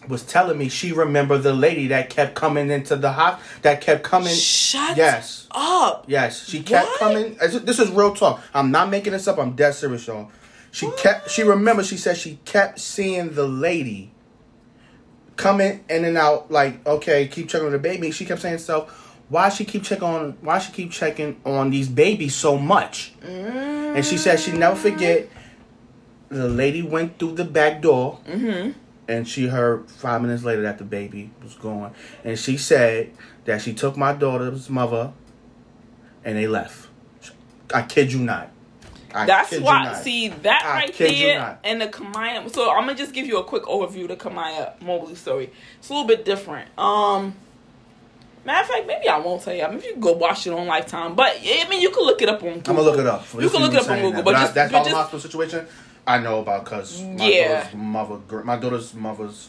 [0.08, 4.04] was telling me she remembered the lady that kept coming into the house that kept
[4.04, 5.48] coming shut yes.
[5.50, 6.04] up.
[6.06, 6.48] Yes.
[6.48, 6.98] She kept What?
[7.00, 8.40] coming this is real talk.
[8.52, 9.38] I'm not making this up.
[9.38, 10.30] I'm dead serious y'all.
[10.70, 14.12] She kept she remembered she said she kept seeing the lady
[15.36, 18.12] coming in and out like okay keep checking on the baby.
[18.12, 21.88] She kept saying herself why she keep checking on why she keep checking on these
[21.88, 25.28] babies so much and she said she never forget
[26.28, 28.72] the lady went through the back door mm-hmm
[29.06, 31.92] and she heard five minutes later that the baby was gone
[32.24, 33.10] and she said
[33.44, 35.12] that she took my daughter's mother
[36.24, 36.88] and they left
[37.74, 38.50] i kid you not
[39.14, 39.94] I That's kid you why.
[39.94, 42.52] See that I right there, and the Kamiyah.
[42.52, 45.52] So I'm gonna just give you a quick overview of the Kamiyah Mobley story.
[45.78, 46.68] It's a little bit different.
[46.76, 47.36] Um,
[48.44, 49.62] matter of fact, maybe I won't tell you.
[49.64, 52.04] I mean, if you can go watch it on Lifetime, but I mean, you can
[52.04, 52.54] look it up on.
[52.54, 52.70] Google.
[52.70, 54.54] i'm gonna look it up You can look it up on Google, but That- just,
[54.54, 55.66] that's but all just hospital situation
[56.06, 57.62] i know about because my Yeah.
[57.64, 59.48] daughter's mother my daughter's mother's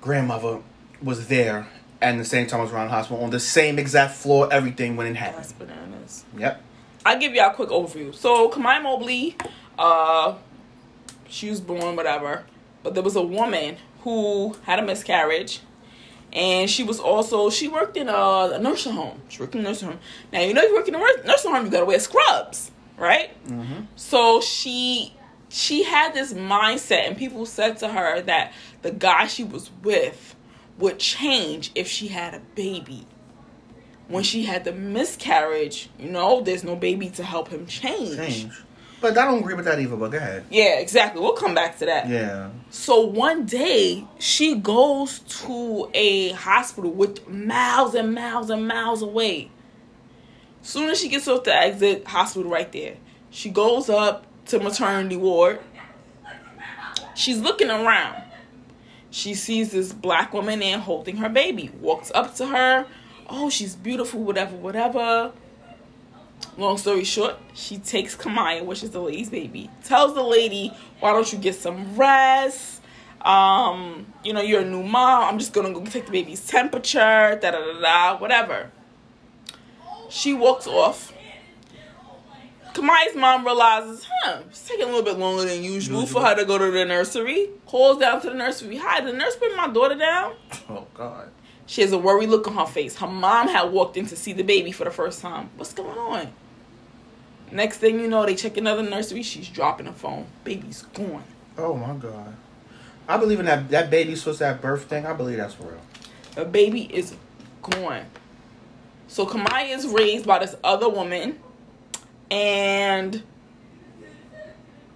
[0.00, 0.58] grandmother
[1.02, 1.66] was there
[2.00, 4.96] and the same time I was around the hospital on the same exact floor everything
[4.96, 6.24] when it happened that's bananas.
[6.38, 6.62] yep
[7.04, 8.14] I'll give y'all a quick overview.
[8.14, 9.34] So Kamiyah Mobley,
[9.78, 10.34] uh,
[11.28, 12.44] she was born whatever,
[12.82, 15.60] but there was a woman who had a miscarriage,
[16.32, 19.20] and she was also she worked in a, nursing home.
[19.28, 20.00] She worked in a nursing home.
[20.32, 23.30] Now you know you work in a nursing home, you gotta wear scrubs, right?
[23.46, 23.84] mm-hmm.
[23.96, 25.14] So she
[25.48, 30.36] she had this mindset, and people said to her that the guy she was with
[30.78, 33.06] would change if she had a baby.
[34.08, 38.16] When she had the miscarriage, you know, there's no baby to help him change.
[38.16, 38.52] change
[39.00, 39.96] But I don't agree with that either.
[39.96, 40.44] But go ahead.
[40.50, 41.20] Yeah, exactly.
[41.22, 42.08] We'll come back to that.
[42.08, 42.50] Yeah.
[42.70, 49.50] So one day she goes to a hospital with miles and miles and miles away.
[50.62, 52.96] Soon as she gets off the exit, hospital right there.
[53.30, 55.60] She goes up to maternity ward.
[57.14, 58.22] She's looking around.
[59.10, 61.70] She sees this black woman in holding her baby.
[61.80, 62.86] Walks up to her.
[63.28, 65.32] Oh, she's beautiful, whatever, whatever.
[66.56, 71.12] Long story short, she takes Kamiyah, which is the lady's baby, tells the lady, why
[71.12, 72.82] don't you get some rest?
[73.22, 75.24] Um, you know, you're a new mom.
[75.24, 78.70] I'm just gonna go take the baby's temperature, da da da da, whatever.
[80.08, 81.12] She walks off.
[82.74, 86.44] Kamiyah's mom realizes, huh, it's taking a little bit longer than usual for her to
[86.44, 87.50] go to the nursery.
[87.66, 88.76] Calls down to the nursery.
[88.76, 90.34] Hi, the nurse bring my daughter down?
[90.68, 91.30] Oh God.
[91.70, 92.96] She has a worried look on her face.
[92.96, 95.50] Her mom had walked in to see the baby for the first time.
[95.54, 96.32] What's going on?
[97.52, 99.22] Next thing you know, they check another nursery.
[99.22, 100.26] She's dropping the phone.
[100.42, 101.22] Baby's gone.
[101.56, 102.34] Oh my God.
[103.06, 103.68] I believe in that.
[103.68, 105.06] That baby's supposed to have birth thing.
[105.06, 105.80] I believe that's for real.
[106.34, 107.14] The baby is
[107.62, 108.06] gone.
[109.06, 111.38] So Kamiyah is raised by this other woman,
[112.32, 113.22] and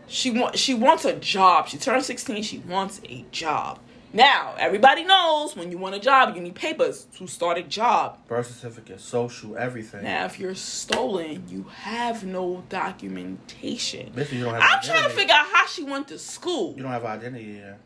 [0.08, 1.68] she wants she wants a job.
[1.68, 2.42] She turned sixteen.
[2.42, 3.78] She wants a job.
[4.14, 8.16] Now everybody knows when you want a job, you need papers to start a job.
[8.28, 10.04] Birth certificate, social, everything.
[10.04, 14.12] Now, if you're stolen, you have no documentation.
[14.14, 16.74] Basically, you don't have I'm trying to figure out how she went to school.
[16.76, 17.80] You don't have identity yet.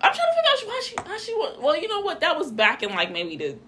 [0.00, 1.62] I'm trying to figure out how she how she went.
[1.62, 2.20] Well, you know what?
[2.20, 3.58] That was back in like maybe the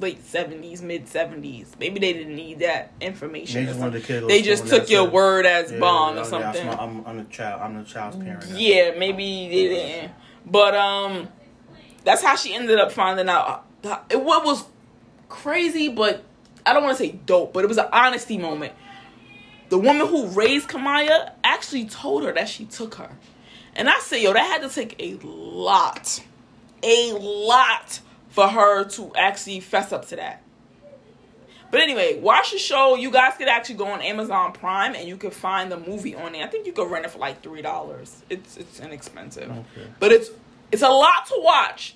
[0.00, 1.76] late seventies, mid seventies.
[1.78, 3.60] Maybe they didn't need that information.
[3.60, 6.18] They just wanted the They just to school and took your word as Yeah, bond
[6.18, 6.68] or yeah, yeah, something.
[6.70, 7.62] I'm, I'm, I'm a child.
[7.62, 8.46] I'm the child's parent.
[8.48, 10.12] Yeah, maybe they didn't.
[10.50, 11.28] But um,
[12.04, 13.64] that's how she ended up finding out.
[14.10, 14.64] It what was
[15.28, 16.24] crazy, but
[16.64, 18.72] I don't want to say dope, but it was an honesty moment.
[19.68, 23.10] The woman who raised Kamiyah actually told her that she took her,
[23.76, 26.22] and I said, yo, that had to take a lot,
[26.82, 30.42] a lot for her to actually fess up to that.
[31.70, 32.94] But anyway, watch the show.
[32.96, 36.32] You guys could actually go on Amazon Prime and you could find the movie on
[36.32, 36.44] there.
[36.44, 38.22] I think you could rent it for like three dollars.
[38.30, 39.86] It's it's inexpensive, Okay.
[40.00, 40.30] but it's
[40.72, 41.94] it's a lot to watch.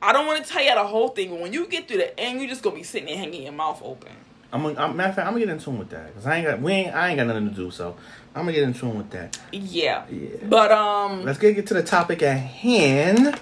[0.00, 2.20] I don't want to tell you the whole thing, but when you get through the
[2.20, 4.12] end, you're just gonna be sitting there hanging your mouth open.
[4.52, 6.36] I'm, gonna- I'm matter of fact, I'm gonna get in tune with that because I
[6.36, 7.96] ain't got we ain't I ain't got nothing to do, so
[8.34, 9.38] I'm gonna get in tune with that.
[9.52, 10.04] Yeah.
[10.08, 10.28] Yeah.
[10.44, 13.38] But um, Let's get, get to the topic at hand.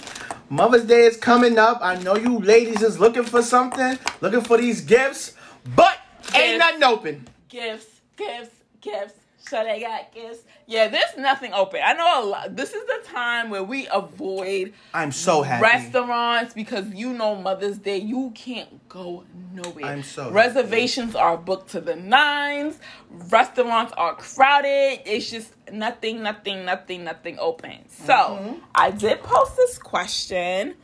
[0.48, 1.78] Mother's Day is coming up.
[1.82, 5.34] I know you ladies is looking for something, looking for these gifts,
[5.74, 5.98] but
[6.34, 7.28] ain't nothing open.
[7.48, 9.14] gifts, gifts, gifts.
[9.48, 10.40] So they got gifts.
[10.66, 11.80] Yeah, there's nothing open.
[11.84, 12.56] I know a lot.
[12.56, 15.62] This is the time where we avoid I'm so happy.
[15.62, 19.84] restaurants because you know Mother's Day, you can't go nowhere.
[19.84, 22.78] I'm so reservations are booked to the nines.
[23.10, 25.00] Restaurants are crowded.
[25.06, 27.88] It's just nothing, nothing, nothing, nothing open.
[27.88, 28.54] So Mm-hmm.
[28.74, 30.74] I did post this question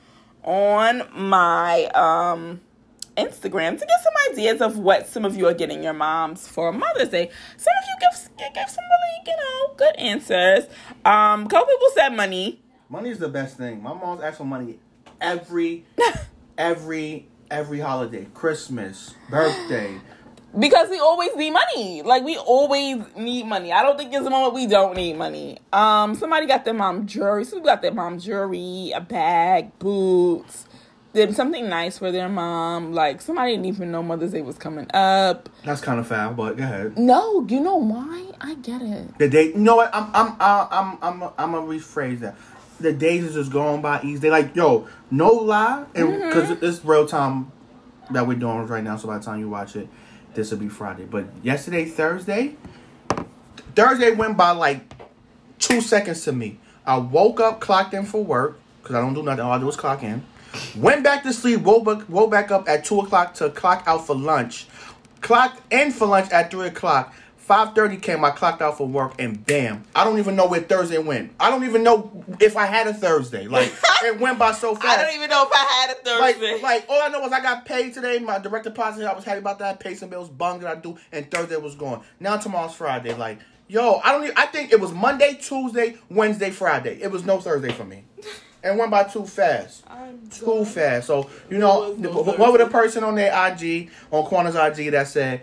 [0.45, 2.61] on my um
[3.17, 6.73] Instagram to get some ideas of what some of you are getting your moms for
[6.73, 7.31] Mother's Day.
[7.57, 10.65] Some of you give give some really, you know, good answers.
[11.05, 12.61] Um, a couple people said money.
[12.89, 13.83] Money is the best thing.
[13.83, 14.79] My mom's asked for money
[15.21, 15.85] every,
[16.59, 19.99] every, every holiday, Christmas, birthday.
[20.59, 22.03] Because we always need money.
[22.03, 23.73] Like we always need money.
[23.73, 25.59] I don't think there's a moment we don't need money.
[25.73, 27.45] Um, somebody got their mom jewelry.
[27.45, 30.67] Somebody got their mom jewelry, a bag, boots.
[31.15, 32.93] Did something nice for their mom.
[32.93, 35.51] Like somebody didn't even know Mother's Day was coming up.
[35.65, 36.97] That's kind of foul, but go ahead.
[36.97, 38.31] No, you know why?
[38.41, 39.19] I get it.
[39.19, 39.95] The day, you know what?
[39.95, 42.37] I'm, I'm, uh, I'm, I'm, I'm gonna rephrase that.
[42.81, 44.19] The days is just going by easy.
[44.21, 47.53] They like, yo, no lie, and because it's real time
[48.11, 48.97] that we're doing right now.
[48.97, 49.89] So by the time you watch it,
[50.35, 51.05] this will be Friday.
[51.05, 52.57] But yesterday, Thursday,
[53.77, 54.81] Thursday went by like
[55.59, 56.59] two seconds to me.
[56.87, 59.45] I woke up, clocked in for work because I don't do nothing.
[59.45, 60.25] All I do is clock in.
[60.77, 61.61] Went back to sleep.
[61.63, 64.67] Woke back, woke back up at two o'clock to clock out for lunch.
[65.21, 67.15] Clocked in for lunch at three o'clock.
[67.43, 68.25] Five thirty came.
[68.25, 69.83] I clocked out for work, and bam!
[69.97, 71.33] I don't even know where Thursday went.
[71.41, 73.49] I don't even know if I had a Thursday.
[73.49, 73.73] Like
[74.05, 74.99] it went by so fast.
[74.99, 76.63] I don't even know if I had a Thursday.
[76.63, 78.21] like all I know was I got paid today.
[78.21, 79.81] My direct deposit, I was happy about that.
[79.81, 82.03] Paid some bills, bung that I do, and Thursday was gone.
[82.21, 83.13] Now tomorrow's Friday.
[83.13, 84.23] Like, yo, I don't.
[84.23, 87.03] Even, I think it was Monday, Tuesday, Wednesday, Friday.
[87.03, 88.05] It was no Thursday for me,
[88.63, 89.85] and went by too fast.
[89.89, 90.65] I'm Too done.
[90.65, 91.07] fast.
[91.07, 94.91] So you know, was no what would a person on their IG on Corners IG
[94.93, 95.43] that said,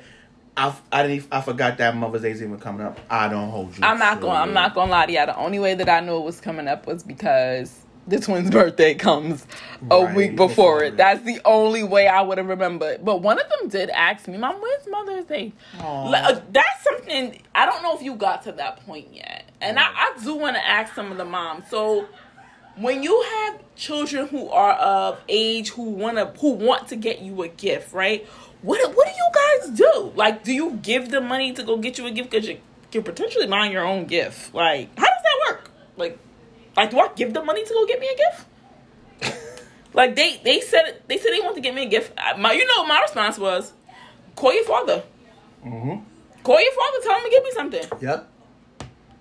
[0.57, 3.83] "I I didn't I forgot that Mother's Day's even coming up." I don't hold you.
[3.83, 4.37] I'm not to going.
[4.37, 5.25] I'm not going to lie to y'all.
[5.27, 7.75] The only way that I knew it was coming up was because
[8.07, 9.45] the twins' birthday comes
[9.91, 10.87] a Right, week before before it.
[10.93, 10.97] it.
[10.97, 13.05] That's the only way I would have remembered.
[13.05, 16.09] But one of them did ask me, "Mom, when's Mother's Day?" Aw.
[16.09, 19.77] Like, uh, that's something I don't know if you got to that point yet, and
[19.77, 21.67] I, I do want to ask some of the moms.
[21.69, 22.07] So,
[22.75, 27.41] when you have children who are of age who wanna who want to get you
[27.43, 28.25] a gift, right?
[28.61, 30.11] What what do you guys do?
[30.15, 32.59] Like, do you give them money to go get you a gift because you
[32.91, 34.53] can potentially buy your own gift?
[34.53, 35.71] Like, how does that work?
[35.97, 36.19] Like,
[36.75, 39.43] like do I give them money to go get me a gift?
[39.93, 42.13] like they they said they said they want to get me a gift.
[42.37, 43.73] My you know my response was,
[44.35, 45.03] call your father.
[45.65, 46.03] Mm-hmm.
[46.43, 46.97] Call your father.
[47.03, 47.85] Tell him to get me something.
[48.01, 48.28] Yep.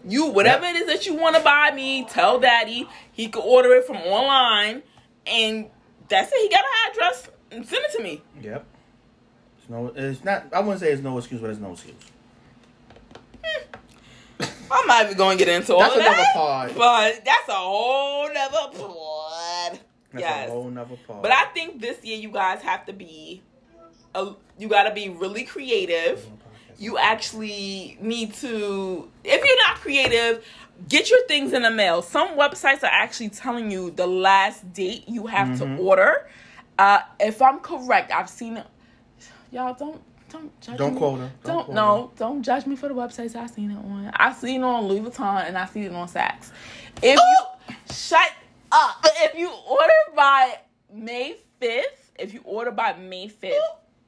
[0.05, 2.89] You whatever it is that you want to buy me, tell daddy.
[3.13, 4.83] He could order it from online,
[5.27, 5.69] and
[6.09, 6.41] that's it.
[6.43, 8.23] He got an address and send it to me.
[8.41, 8.65] Yep.
[9.59, 10.47] It's no, it's not.
[10.53, 11.95] I wouldn't say it's no excuse, but it's no excuse.
[14.71, 16.75] I'm not even going to get into all That's of another that, part.
[16.77, 19.81] but that's a whole nother pod.
[20.13, 21.23] That's yes, a whole nother part.
[21.23, 23.43] but I think this year you guys have to be,
[24.15, 26.21] a, you got to be really creative.
[26.21, 26.35] Mm-hmm.
[26.79, 30.45] You actually need to, if you're not creative,
[30.89, 32.03] get your things in the mail.
[32.03, 35.77] Some websites are actually telling you the last date you have Mm-hmm.
[35.77, 36.29] to order.
[36.79, 38.67] Uh, if I'm correct, I've seen it.
[39.51, 40.99] Y'all don't don't judge Don't me.
[40.99, 41.33] quote her.
[41.43, 42.13] Don't Don't, no.
[42.17, 44.11] Don't judge me for the websites I've seen it on.
[44.15, 46.51] I've seen it on Louis Vuitton and I've seen it on Saks.
[47.03, 47.37] If you
[47.93, 48.31] shut
[48.71, 50.59] up, if you order by
[50.93, 53.55] May fifth, if you order by May fifth,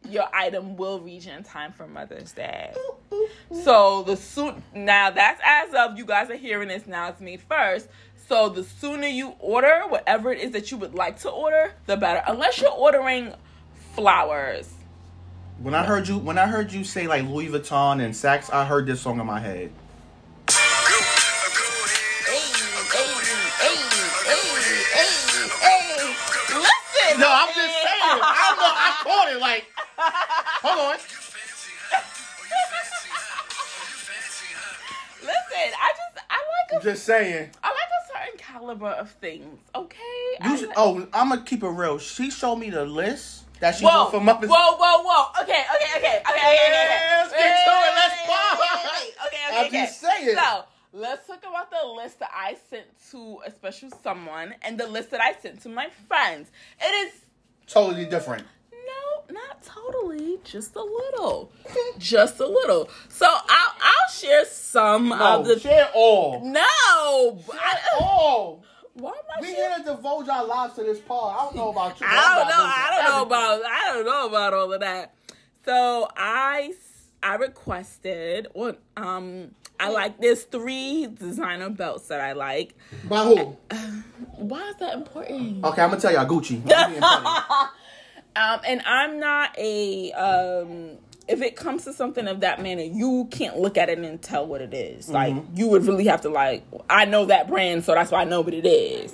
[0.09, 2.73] your item will reach in time for Mother's Day.
[3.53, 7.37] So the soon now that's as of you guys are hearing this now it's May
[7.37, 7.89] first.
[8.29, 11.97] So the sooner you order whatever it is that you would like to order, the
[11.97, 12.23] better.
[12.27, 13.35] Unless you're ordering
[13.95, 14.73] flowers.
[15.59, 18.65] when I heard you, when I heard you say like Louis Vuitton and Saks, I
[18.65, 19.73] heard this song in my head.
[26.51, 27.21] Listen.
[27.21, 27.80] No, I'm just
[28.19, 28.75] I don't know.
[28.75, 29.41] I caught it.
[29.41, 29.65] Like,
[30.63, 30.99] hold on.
[35.23, 37.51] Listen, I just I like a Just saying.
[37.63, 39.59] I like a certain caliber of things.
[39.75, 39.97] Okay.
[40.45, 41.99] You like- oh, I'm gonna keep it real.
[41.99, 44.49] She showed me the list that she Whoa, wrote for Muppets.
[44.49, 45.43] whoa, whoa, whoa.
[45.43, 46.87] Okay, okay, okay, okay, okay, okay.
[46.87, 47.17] okay.
[47.19, 47.95] Let's get to it.
[47.95, 48.59] Let's Wait, pause.
[48.61, 49.15] wait, wait, wait.
[49.27, 49.83] Okay, okay, I'm okay.
[49.83, 50.37] just saying.
[50.37, 54.87] So let's talk about the list that I sent to a special someone and the
[54.87, 56.51] list that I sent to my friends.
[56.81, 57.13] It is
[57.71, 58.45] Totally different.
[58.73, 61.53] no, not totally, just a little,
[61.99, 62.89] just a little.
[63.09, 65.59] So I'll I'll share some No, of the.
[65.61, 66.41] share all.
[66.45, 66.61] No,
[67.53, 68.65] I, All.
[68.95, 71.37] why am I We here to divulge our lives to this part.
[71.39, 72.07] I don't know about you.
[72.09, 72.65] I don't know.
[72.65, 73.63] I don't know about.
[73.65, 75.15] I don't know about all of that.
[75.65, 76.73] So I
[77.23, 78.49] I requested.
[78.55, 82.75] Well, um, I like there's three designer belts that I like.
[83.09, 83.37] By who?
[84.37, 85.65] Why is that important?
[85.65, 86.63] Okay, I'm gonna tell y'all Gucci.
[86.73, 87.69] I'm being funny.
[88.37, 90.99] Um, and I'm not a um.
[91.27, 94.47] If it comes to something of that manner, you can't look at it and tell
[94.47, 95.09] what it is.
[95.09, 96.65] Like you would really have to like.
[96.89, 99.13] I know that brand, so that's why I know what it is.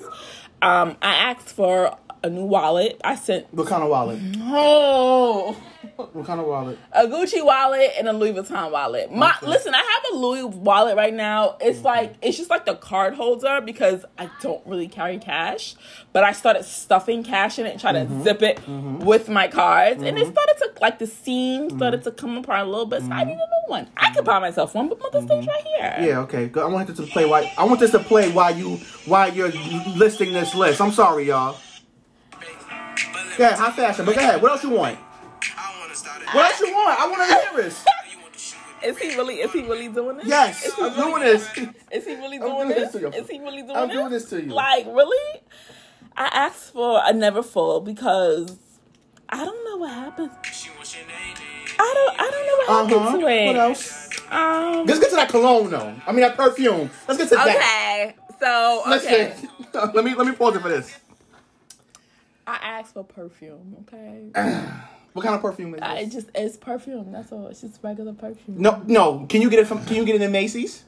[0.63, 3.01] Um, I asked for a new wallet.
[3.05, 4.19] I sent what kind of wallet?
[4.41, 5.57] oh.
[5.97, 6.79] What kind of wallet?
[6.93, 9.11] a Gucci wallet and a Louis Vuitton wallet.
[9.11, 9.47] My Okay.
[9.47, 11.57] listen, I have a Louis wallet right now.
[11.61, 15.75] It's like it's just like the card holder because I don't really carry cash,
[16.13, 18.23] but I started stuffing cash in it and try to mm-hmm.
[18.23, 18.99] zip it mm-hmm.
[18.99, 20.33] with my cards, and it mm-hmm.
[20.33, 23.03] started to like the seam started to come apart a little bit.
[23.03, 23.89] So I need a new one.
[23.97, 25.97] I could buy myself one, but Mother's Day's right here.
[26.01, 26.51] Yeah, okay.
[26.57, 29.51] I want this to play Why I want this to play while you while you're
[29.97, 30.81] listing this list.
[30.81, 31.59] I'm sorry, y'all.
[33.39, 34.05] Yeah, high fashion.
[34.05, 34.41] But go ahead.
[34.41, 34.99] What else you want?
[36.33, 37.01] What else you want?
[37.01, 37.85] I want to hear this.
[38.85, 39.37] Is he really?
[39.37, 40.27] Is he really doing this?
[40.27, 41.49] Yes, Is he I'm really- doing this.
[41.93, 43.15] Is he really doing doing this this?
[43.15, 43.97] Is he really doing I'm this?
[43.97, 44.53] doing this to you.
[44.53, 45.41] Like, really?
[46.17, 48.57] I asked for a Neverfull because
[49.29, 50.31] I don't know what happened.
[51.79, 53.19] I don't I don't know what happened huh.
[53.19, 53.47] to it.
[53.47, 54.11] What else?
[54.31, 55.95] Um Let's get to that cologne though.
[56.07, 56.91] I mean that perfume.
[57.09, 57.57] Let's get to that.
[57.57, 58.15] Okay.
[58.41, 59.35] So okay.
[59.95, 60.97] Let me let me pause it for this.
[62.47, 64.31] I asked for perfume, okay?
[65.17, 66.13] What kind of perfume is I this?
[66.15, 67.47] just it's perfume, that's all.
[67.49, 68.61] It's just regular perfume.
[68.61, 69.27] No, no.
[69.29, 69.85] Can you get it from?
[69.87, 70.85] Can you get it in Macy's?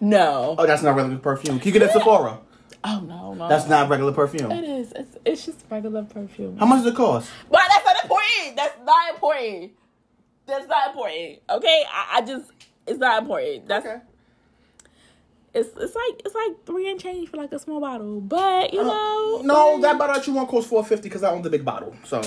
[0.00, 0.56] No.
[0.58, 1.58] Oh, that's not regular perfume.
[1.58, 2.40] Can you get it at Sephora?
[2.84, 3.48] Oh no, no.
[3.48, 4.50] That's not regular perfume.
[4.52, 4.92] is.
[4.92, 6.56] It's it's just regular perfume.
[6.56, 7.30] How much does it cost?
[7.50, 8.56] But that's not important.
[8.56, 9.72] That's not important.
[10.46, 11.38] That's not important.
[11.50, 11.84] Okay?
[11.92, 12.50] I, I just
[12.86, 13.66] it's not important.
[13.68, 13.86] That's
[15.54, 18.20] it's it's like it's like three and change for like a small bottle.
[18.20, 21.22] But you know Uh, No, like- that bottle that you want costs four fifty because
[21.22, 21.96] I own the big bottle.
[22.04, 22.20] So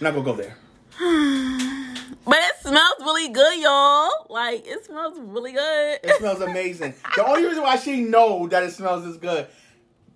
[0.00, 0.56] I'm not gonna go there.
[2.26, 4.10] But it smells really good, y'all.
[4.30, 6.00] Like it smells really good.
[6.02, 6.94] It smells amazing.
[7.16, 9.46] the only reason why she know that it smells this good,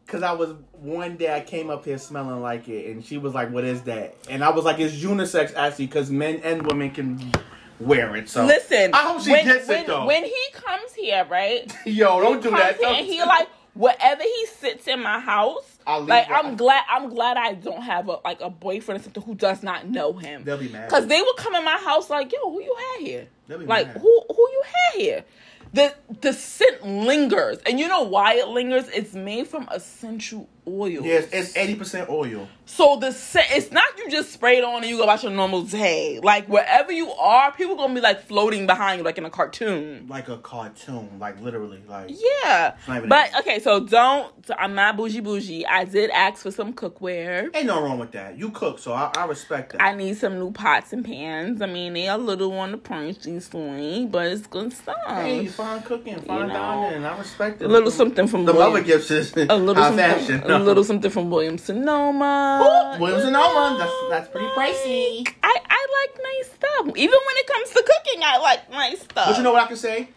[0.08, 3.34] Cause I was one day I came up here smelling like it, and she was
[3.34, 6.92] like, "What is that?" And I was like, "It's unisex actually, because men and women
[6.92, 7.30] can
[7.78, 10.06] wear it." So Listen, I hope she when, gets when, it though.
[10.06, 11.70] when he comes here, right?
[11.84, 12.80] Yo, don't do that.
[12.80, 15.67] Don't- and he like wherever he sits in my house.
[15.88, 19.22] I'll like I'm glad I'm glad I don't have a like a boyfriend or something
[19.22, 20.44] who does not know him.
[20.44, 20.88] They'll be mad.
[20.90, 23.28] Cause they would come in my house like, yo, who you had here?
[23.48, 23.96] They'll be Like mad.
[23.96, 25.24] who who you had here?
[25.72, 28.88] The the scent lingers, and you know why it lingers?
[28.88, 31.04] It's made from essential oils.
[31.04, 32.48] Yes, it's eighty percent oil.
[32.66, 35.32] So the scent, it's not you just spray it on and you go about your
[35.32, 36.20] normal day.
[36.22, 40.06] Like wherever you are, people gonna be like floating behind you, like in a cartoon.
[40.08, 42.10] Like a cartoon, like literally, like
[42.44, 44.32] Yeah, but okay, so don't.
[44.58, 45.66] I'm not bougie bougie.
[45.66, 47.48] I did ask for some cookware.
[47.54, 48.36] ain't no wrong with that.
[48.38, 49.82] You cook, so I, I respect that.
[49.82, 51.62] I need some new pots and pans.
[51.62, 54.96] I mean, they a little on the pricey side, but it's good stuff.
[55.06, 57.64] hey, you fine cooking, fine know, dining, I respect it.
[57.64, 60.50] a little something from The mother gifts is a little high something, fashion.
[60.50, 62.94] a little something from Williams Sonoma.
[62.96, 65.26] Ooh, Williams Sonoma, that's that's pretty pricey.
[65.42, 66.96] I I like nice stuff.
[66.96, 69.28] Even when it comes to cooking, I like nice stuff.
[69.28, 70.08] But you know what I can say?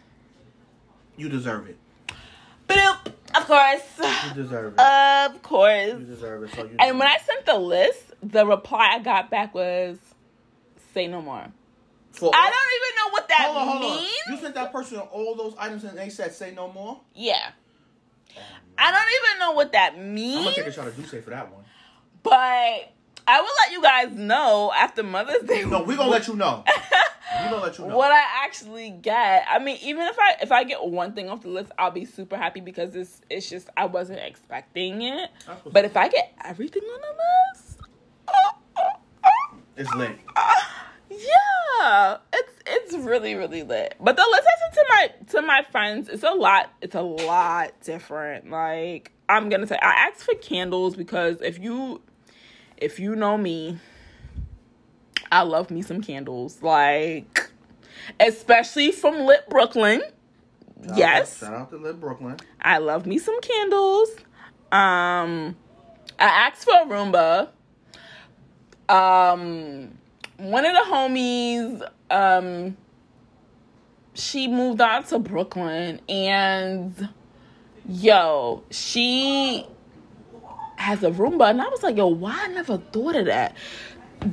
[1.18, 1.78] You deserve it.
[2.68, 3.14] Bloop.
[3.36, 3.82] Of course.
[4.28, 4.80] You deserve it.
[4.80, 6.00] Of course.
[6.00, 6.52] you deserve it.
[6.56, 6.76] So you.
[6.80, 9.98] And when I sent the list, the reply I got back was,
[10.94, 11.48] "Say no more."
[12.12, 13.98] For I don't even know what that hold on, hold on.
[13.98, 14.12] means.
[14.30, 17.00] You sent that person all those items and they said say no more.
[17.16, 17.52] Yeah.
[18.78, 20.38] I don't even know what that means.
[20.38, 21.64] I'm gonna take a shot of Duce for that one.
[22.24, 22.32] But
[23.28, 25.64] I will let you guys know after Mother's Day.
[25.66, 26.64] No, we gonna let you know.
[27.44, 27.96] We gonna let you know.
[27.96, 29.46] what I actually get.
[29.50, 32.04] I mean, even if I if I get one thing off the list, I'll be
[32.04, 35.30] super happy because it's it's just I wasn't expecting it.
[35.72, 37.08] But if I get everything on the
[37.54, 37.80] list,
[39.78, 40.18] It's lit.
[41.22, 43.96] yeah, it's it's really really lit.
[44.00, 46.72] But the list I to my to my friends, it's a lot.
[46.82, 48.50] It's a lot different.
[48.50, 52.02] Like I'm gonna say, I asked for candles because if you
[52.78, 53.80] if you know me,
[55.32, 56.62] I love me some candles.
[56.62, 57.50] Like
[58.20, 60.02] especially from Lit Brooklyn.
[60.86, 61.44] Shout yes.
[61.44, 62.38] Out, shout out to Lit Brooklyn.
[62.62, 64.10] I love me some candles.
[64.72, 65.56] Um,
[66.18, 67.50] I asked for a Roomba.
[68.90, 69.98] Um,
[70.42, 72.76] one of the homies, um,
[74.16, 77.10] she moved on to Brooklyn, and
[77.88, 79.68] yo, she
[80.78, 83.56] has a Roomba, and I was like, yo, why I never thought of that?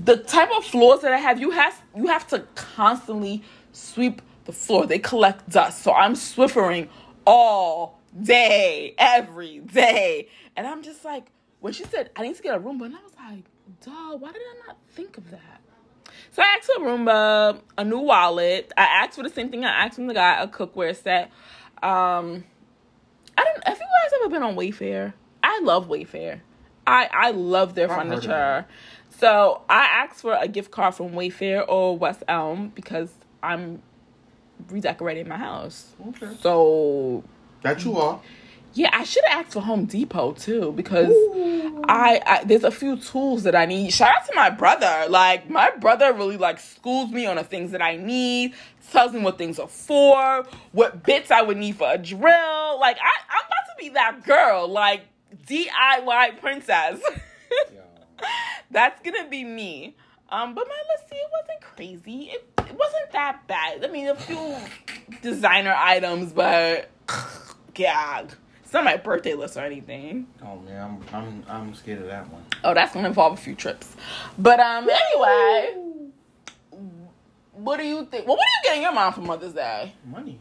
[0.04, 3.42] The type of floors that I have, you have you have to constantly
[3.72, 4.86] sweep the floor.
[4.86, 6.88] They collect dust, so I'm swiffering
[7.26, 11.26] all day, every day, and I'm just like,
[11.60, 13.44] when she said I need to get a Roomba, and I was like,
[13.82, 15.60] duh, why did I not think of that?
[16.32, 18.72] So I asked for a Roomba, a new wallet.
[18.76, 21.30] I asked for the same thing I asked from the guy, a cookware set.
[21.82, 22.44] Um,
[23.36, 23.66] I don't.
[23.66, 25.12] Have you guys ever been on Wayfair?
[25.42, 26.40] I love Wayfair.
[26.86, 28.66] I I love their I've furniture.
[29.10, 33.10] So I asked for a gift card from Wayfair or West Elm because
[33.42, 33.82] I'm
[34.70, 35.94] redecorating my house.
[36.08, 36.34] Okay.
[36.40, 37.24] So
[37.62, 38.20] That you are.
[38.78, 41.10] Yeah, I should have asked for Home Depot too because
[41.88, 43.92] I, I there's a few tools that I need.
[43.92, 45.06] Shout out to my brother.
[45.08, 48.54] Like my brother really like schools me on the things that I need,
[48.92, 52.78] tells me what things are for, what bits I would need for a drill.
[52.78, 55.02] Like I, I'm about to be that girl, like
[55.46, 57.00] DIY princess.
[58.70, 59.96] That's gonna be me.
[60.28, 62.30] Um, but my let's see, it wasn't crazy.
[62.30, 63.84] It, it wasn't that bad.
[63.84, 64.54] I mean, a few
[65.20, 66.90] designer items, but
[67.74, 68.34] God,
[68.68, 70.26] it's not my birthday list or anything.
[70.42, 72.44] Oh man, I'm I'm I'm scared of that one.
[72.62, 73.96] Oh, that's gonna involve a few trips.
[74.38, 75.74] But um, anyway,
[77.54, 78.26] what do you think?
[78.26, 79.94] Well, what are you getting your mom for Mother's Day?
[80.04, 80.38] Money.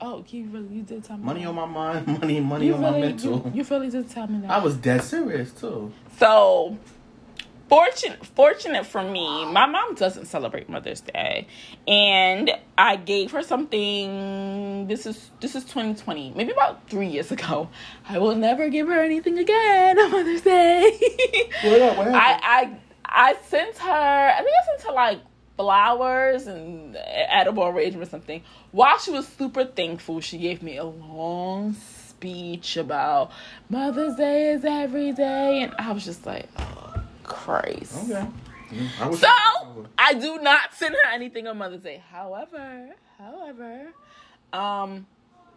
[0.00, 1.22] Oh, you really you did tell me.
[1.22, 1.50] Money that.
[1.50, 3.52] on my mind, money, money you on really, my mental.
[3.54, 4.50] You, you really did tell me that.
[4.50, 5.92] I was dead serious too.
[6.18, 6.76] So
[7.70, 11.46] fortunate fortunate for me, my mom doesn't celebrate Mother's Day.
[11.86, 17.70] And I gave her something this is this is 2020, maybe about three years ago.
[18.08, 20.98] I will never give her anything again on Mother's Day.
[21.62, 21.96] What up?
[21.96, 22.08] What?
[22.08, 25.20] I, I I sent her I think I sent her like
[25.56, 28.42] flowers and edible arrangement or something.
[28.72, 33.30] While she was super thankful, she gave me a long speech about
[33.68, 36.89] Mother's Day is every day, and I was just like, oh
[37.30, 38.10] Christ.
[38.10, 38.26] Okay.
[39.00, 42.02] I So I do not send her anything on Mother's Day.
[42.10, 43.92] However, however,
[44.52, 45.06] um,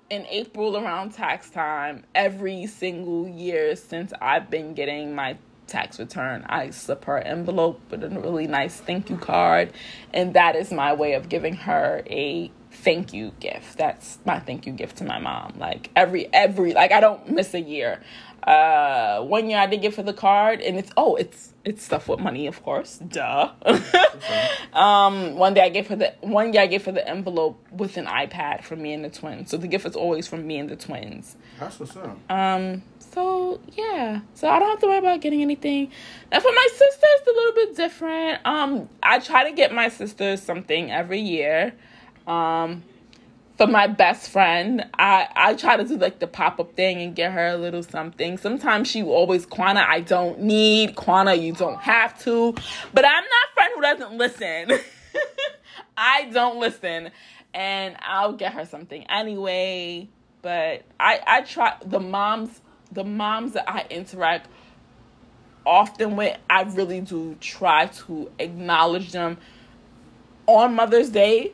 [0.10, 6.46] in April around tax time, every single year since I've been getting my tax return,
[6.48, 9.74] I slip her envelope with a really nice thank you card,
[10.14, 13.78] and that is my way of giving her a thank you gift.
[13.78, 15.54] That's my thank you gift to my mom.
[15.58, 18.02] Like every every like I don't miss a year.
[18.44, 22.10] Uh, one year I did get for the card, and it's oh, it's it's stuff
[22.10, 22.98] with money, of course.
[22.98, 23.52] Duh.
[24.74, 27.96] um, one day I gave her the one year I gave her the envelope with
[27.96, 29.50] an iPad for me and the twins.
[29.50, 31.38] So the gift is always from me and the twins.
[31.60, 32.18] That's what's up.
[32.30, 35.92] Um, so yeah, so I don't have to worry about getting anything.
[36.32, 38.46] Now for my sister, it's a little bit different.
[38.46, 41.74] Um, I try to get my sister something every year.
[42.28, 42.84] Um,
[43.58, 47.16] for my best friend, I I try to do like the pop up thing and
[47.16, 48.38] get her a little something.
[48.38, 52.54] Sometimes she always Quana, I don't need Quana, you don't have to.
[52.94, 54.72] But I'm not a friend who doesn't listen.
[55.98, 57.12] I don't listen,
[57.54, 60.08] and I'll get her something anyway.
[60.42, 62.62] But I I try the moms
[62.92, 64.48] the moms that I interact
[65.66, 69.38] often with, I really do try to acknowledge them
[70.46, 71.54] on Mother's Day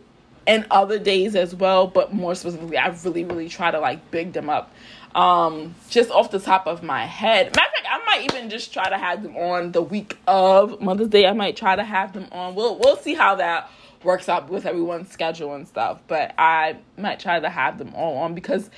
[0.50, 4.34] and other days as well, but more specifically, I really, really try to like big
[4.34, 4.74] them up.
[5.14, 7.56] Um, just off the top of my head.
[7.56, 10.82] Matter of fact, I might even just try to have them on the week of
[10.82, 11.28] Mother's Day.
[11.28, 12.56] I might try to have them on.
[12.56, 13.70] We'll we'll see how that
[14.04, 16.00] works out with everyone's schedule and stuff.
[16.08, 18.72] But I might try to have them all on because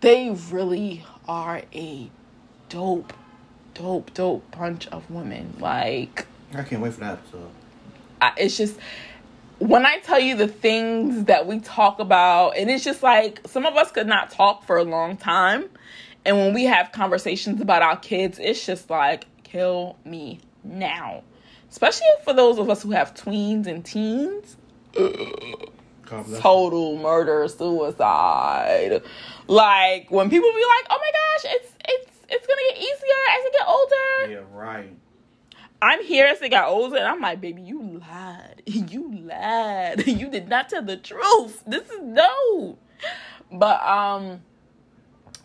[0.00, 2.10] they really are a
[2.68, 3.12] dope,
[3.74, 5.54] dope, dope bunch of women.
[5.60, 7.50] Like I can't wait for that episode.
[8.20, 8.76] I, it's just
[9.62, 13.64] when I tell you the things that we talk about, and it's just like some
[13.64, 15.68] of us could not talk for a long time.
[16.24, 21.22] And when we have conversations about our kids, it's just like, kill me now.
[21.70, 24.56] Especially for those of us who have tweens and teens.
[26.40, 29.02] Total murder, suicide.
[29.46, 33.44] Like when people be like, "Oh my gosh, it's it's it's gonna get easier as
[33.44, 34.96] you get older." Yeah, right.
[35.82, 38.62] I'm here as they got older, and I'm like, baby, you lied.
[38.66, 40.06] You lied.
[40.06, 41.64] You did not tell the truth.
[41.66, 42.78] This is no.
[43.50, 44.42] But um,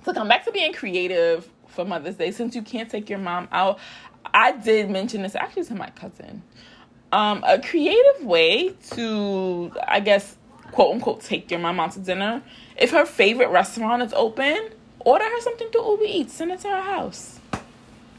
[0.05, 3.47] to come back to being creative for Mother's Day, since you can't take your mom
[3.51, 3.79] out,
[4.31, 6.43] I did mention this actually to my cousin.
[7.11, 10.37] Um, a creative way to, I guess,
[10.71, 12.43] quote unquote, take your mom out to dinner.
[12.77, 14.69] If her favorite restaurant is open,
[14.99, 17.39] order her something to Uber Eats, send it to her house.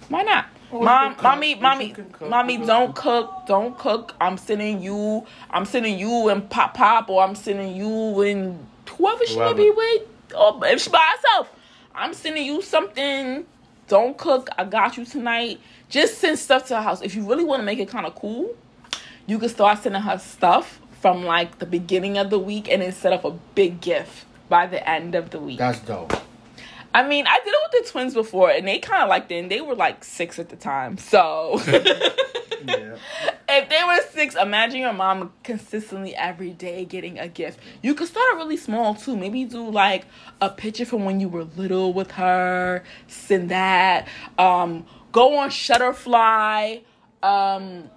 [0.08, 0.46] Why not?
[0.70, 2.28] Or Mom, mommy, mommy, You can cook.
[2.28, 3.30] mommy, don't cook.
[3.30, 4.14] cook, don't cook.
[4.20, 9.24] I'm sending you, I'm sending you and Pop Pop, or I'm sending you and whoever
[9.26, 10.02] she may be with,
[10.36, 11.50] or if she by herself,
[11.94, 13.46] I'm sending you something.
[13.88, 14.50] Don't cook.
[14.58, 15.60] I got you tonight.
[15.88, 17.00] Just send stuff to her house.
[17.00, 18.54] If you really want to make it kind of cool,
[19.26, 22.92] you can start sending her stuff from like the beginning of the week, and then
[22.92, 25.56] set up a big gift by the end of the week.
[25.58, 26.12] That's dope.
[26.94, 29.36] I mean, I did it with the twins before, and they kind of liked it.
[29.38, 31.60] And they were like six at the time, so
[32.66, 32.96] Yeah.
[33.48, 37.60] if they were six, imagine your mom consistently every day getting a gift.
[37.82, 39.16] You could start it really small too.
[39.16, 40.06] Maybe do like
[40.40, 42.84] a picture from when you were little with her.
[43.06, 44.08] Send that.
[44.38, 46.82] Um, go on Shutterfly.
[47.22, 47.90] Um,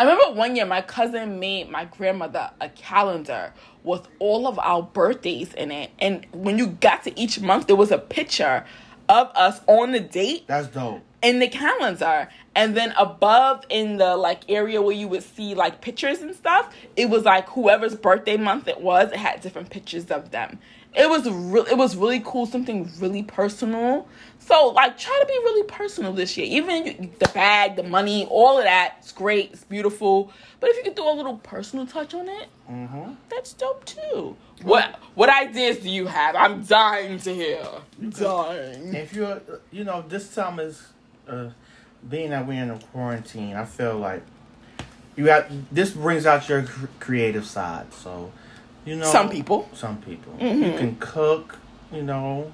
[0.00, 3.52] I remember one year my cousin made my grandmother a calendar
[3.84, 7.76] with all of our birthdays in it, and when you got to each month, there
[7.76, 8.64] was a picture
[9.10, 11.02] of us on the date That's dope.
[11.20, 12.30] in the calendar.
[12.54, 16.74] And then above in the like area where you would see like pictures and stuff
[16.96, 20.58] it was like whoever's birthday month it was it had different pictures of them
[20.94, 24.08] it was real it was really cool something really personal.
[24.40, 26.46] So like try to be really personal this year.
[26.46, 30.32] Even you- the bag the money all of that it's great it's beautiful.
[30.58, 33.12] But if you could do a little personal touch on it Mm-hmm.
[33.28, 34.36] that's dope too.
[34.62, 36.34] What what ideas do you have?
[36.36, 37.64] I'm dying to hear.
[38.10, 38.94] Dying.
[38.94, 40.82] If you're, you know, this time is,
[41.28, 41.50] uh,
[42.08, 44.22] being that we're in a quarantine, I feel like
[45.16, 47.92] you got this brings out your cr- creative side.
[47.92, 48.32] So,
[48.84, 49.68] you know, Some people.
[49.72, 50.72] some people, Mhm.
[50.72, 51.58] you can cook.
[51.92, 52.52] You know,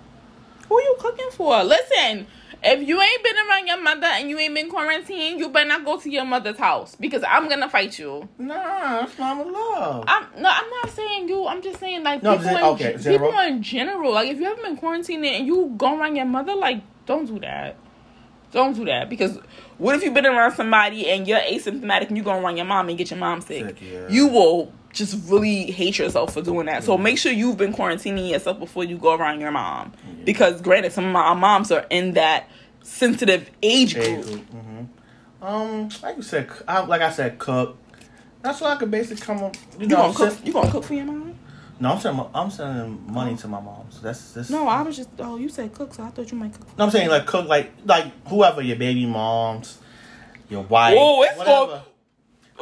[0.68, 1.62] Who you cooking for?
[1.62, 2.26] Listen,
[2.64, 5.84] if you ain't been around your mother and you ain't been quarantined, you better not
[5.84, 8.28] go to your mother's house because I'm gonna fight you.
[8.38, 8.54] nah,
[9.02, 10.04] that's mama love.
[10.08, 11.46] I'm no, I'm not saying you.
[11.46, 13.30] I'm just saying like No, people, just- in, okay, ge- general.
[13.30, 14.12] people in general.
[14.12, 17.38] Like if you haven't been quarantined and you go around your mother, like don't do
[17.40, 17.76] that.
[18.52, 19.38] Don't do that because
[19.78, 22.88] what if you've been around somebody and you're asymptomatic and you go around your mom
[22.88, 23.66] and get your mom sick?
[23.66, 24.08] Sick, yeah.
[24.08, 26.82] You will just really hate yourself for doing that.
[26.82, 29.92] So make sure you've been quarantining yourself before you go around your mom.
[30.24, 32.48] Because granted, some of my moms are in that
[32.82, 34.06] sensitive age group.
[34.06, 34.82] Age group, hmm
[35.44, 37.76] Um, like you said, I, like I said, cook.
[38.42, 39.54] That's why I could basically come up.
[39.78, 40.30] You You know, gonna cook?
[40.32, 41.34] sit- You gonna cook for your mom?
[41.78, 42.24] No, I'm sending.
[42.34, 43.84] I'm sending money to my mom.
[43.90, 44.48] So that's this.
[44.48, 45.10] No, I was just.
[45.18, 46.66] Oh, you said cook, so I thought you might cook.
[46.78, 49.78] No, I'm saying like cook like like whoever your baby moms,
[50.48, 50.94] your wife.
[50.98, 51.66] Oh, it's whatever.
[51.66, 51.82] gonna.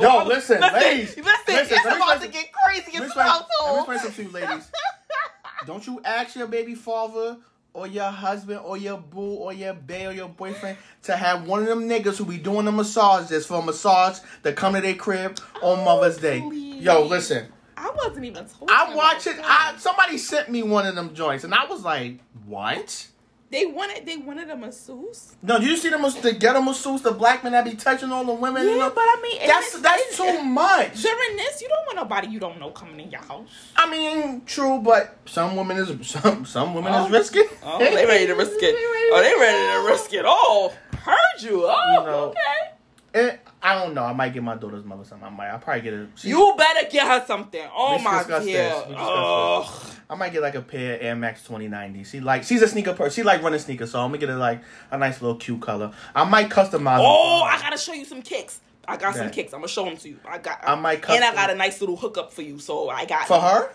[0.01, 1.17] No, I'm- listen, ladies.
[1.17, 3.79] Listen, Listen, it's about to get crazy in me this let me household.
[3.79, 4.71] explain something to you, ladies.
[5.67, 7.39] Don't you ask your baby father
[7.73, 11.63] or your husband or your boo or your bae or your boyfriend to have one
[11.63, 14.95] of them niggas who be doing the massages for a massage that come to their
[14.95, 16.39] crib on oh, Mother's Day.
[16.79, 17.47] Yo, listen.
[17.77, 18.71] I wasn't even told.
[18.71, 19.35] I'm watching.
[19.43, 23.09] I somebody sent me one of them joints, and I was like, "What?"
[23.51, 24.05] They wanted.
[24.05, 25.37] They wanted a masseuse.
[25.43, 28.33] No, you see the the ghetto masseuse, the black men that be touching all the
[28.33, 28.65] women.
[28.67, 28.91] Yeah, you know?
[28.91, 31.01] but I mean, that's it's- that's too much.
[31.03, 33.47] During this, you don't want nobody you don't know coming in your house.
[33.77, 37.05] I mean, true, but some women is some some women Oh.
[37.07, 37.43] is risky.
[37.63, 38.75] Oh, they ready to risk it.
[39.17, 40.73] Oh, they ready to risk it all.
[41.05, 41.65] Heard you.
[41.67, 42.19] Oh, You know.
[42.31, 42.74] okay.
[43.15, 44.03] Eh, I don't know.
[44.03, 45.27] I might get my daughter's mother something.
[45.27, 45.51] I might.
[45.55, 46.09] I probably get a.
[46.17, 47.65] she- You better get her something.
[47.75, 48.69] Oh We my discussed dear.
[48.71, 48.75] this.
[48.89, 49.91] We discussed Oh.
[50.11, 52.03] I might get like a pair of Air Max 2090.
[52.05, 53.13] She like she's a sneaker person.
[53.15, 55.93] She like running sneakers, so I'm gonna get her like a nice little cute color.
[56.15, 56.99] I might customize.
[57.01, 57.43] Oh.
[57.43, 58.61] I gotta show you some kicks.
[58.87, 59.53] I got some kicks.
[59.55, 60.19] I'm gonna show them to you.
[60.29, 60.59] I got.
[60.67, 62.59] I might And I got a nice little hookup for you.
[62.59, 63.71] So I got for her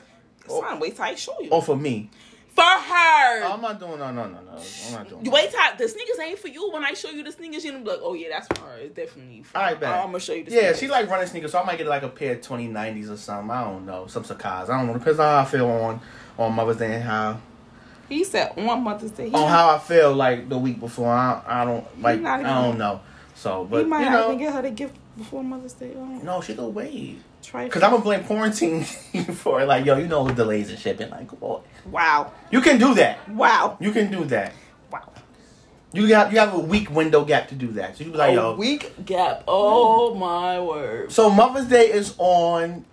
[0.48, 1.50] Son, wait till I show you.
[1.52, 2.10] or for me.
[2.60, 3.44] For her.
[3.46, 4.62] Oh, I'm not doing no no no no.
[4.88, 5.24] I'm not doing.
[5.24, 6.70] You wait till the sneakers ain't for you.
[6.72, 8.78] When I show you the sneakers, you're gonna be like, oh yeah, that's for her.
[8.80, 9.70] It's definitely for All her.
[9.72, 9.90] right, bet.
[9.96, 10.80] I'm gonna show you the Yeah, sneakers.
[10.80, 13.50] she like running sneakers, so I might get like a pair of 2090s or something.
[13.50, 14.70] I don't know, some Sakas.
[14.70, 16.02] I don't know, depends on how I feel on
[16.38, 17.40] on Mother's Day and how
[18.10, 19.32] He said on Mother's Day.
[19.32, 21.08] On how I feel like the week before.
[21.14, 23.00] I I don't like I don't know.
[23.36, 25.94] So, he but might you not know, even get her the gift before Mother's Day.
[25.96, 27.20] Oh, no, she go wait.
[27.44, 28.84] Try Cause I'm gonna blame quarantine
[29.34, 29.66] for it.
[29.68, 31.10] Like, yo, you know the delays and shipping.
[31.10, 33.28] Like, boy, wow, you can do that.
[33.30, 34.54] wow, You can do that.
[34.92, 35.12] wow.
[35.94, 37.98] You got you have a week window gap to do that.
[37.98, 38.56] So you be like, a yo.
[38.56, 39.44] week gap.
[39.48, 41.12] Oh my word.
[41.12, 42.86] So Mother's Day is on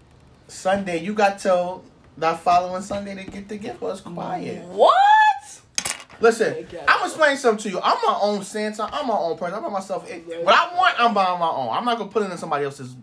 [0.48, 0.98] Sunday.
[1.02, 1.84] You got till
[2.16, 3.80] that following Sunday to get the gift.
[3.82, 4.64] Was quiet.
[4.64, 4.94] What?
[6.18, 7.78] Listen, I'm explaining something to you.
[7.82, 8.84] I'm my own Santa.
[8.90, 9.56] I'm my own person.
[9.56, 10.08] I'm by myself.
[10.10, 11.68] What I want, I'm buying my own.
[11.76, 12.96] I'm not gonna put it in somebody else's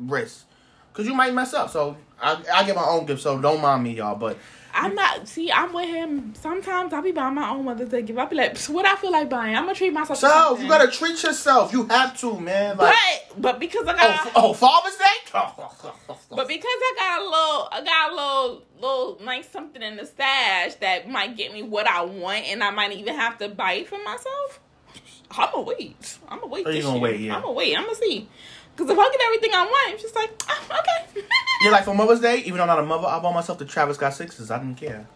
[0.00, 0.46] wrist.
[0.92, 1.70] Cause you might mess up.
[1.70, 3.22] So I, I get my own gift.
[3.22, 4.14] So don't mind me, y'all.
[4.14, 4.36] But
[4.74, 5.28] I'm not.
[5.28, 6.34] See, I'm with him.
[6.34, 8.18] Sometimes I'll be buying my own Mother's Day gift.
[8.18, 9.56] I'll be like, what I feel like buying.
[9.56, 10.18] I'm gonna treat myself.
[10.18, 11.72] so you gotta treat yourself.
[11.72, 12.76] You have to, man.
[12.76, 12.94] Like,
[13.30, 15.04] But but because I oh, got f- oh, Father's Day.
[16.30, 20.06] but because I got a little I got a little little nice something in the
[20.06, 23.74] stash that might get me what I want, and I might even have to buy
[23.74, 24.60] it for myself.
[25.30, 26.18] I'm gonna wait.
[26.28, 26.66] I'm gonna wait.
[26.66, 27.02] Oh, you gonna year.
[27.02, 27.36] wait, yeah.
[27.36, 27.76] I'm gonna wait.
[27.76, 28.28] I'm gonna see.
[28.74, 31.26] Because if I get everything I want, it's just like ah, okay.
[31.64, 33.64] Yeah, like for Mother's Day, even though I'm not a mother, I bought myself the
[33.64, 34.50] Travis Scott sixes.
[34.50, 35.06] I didn't care.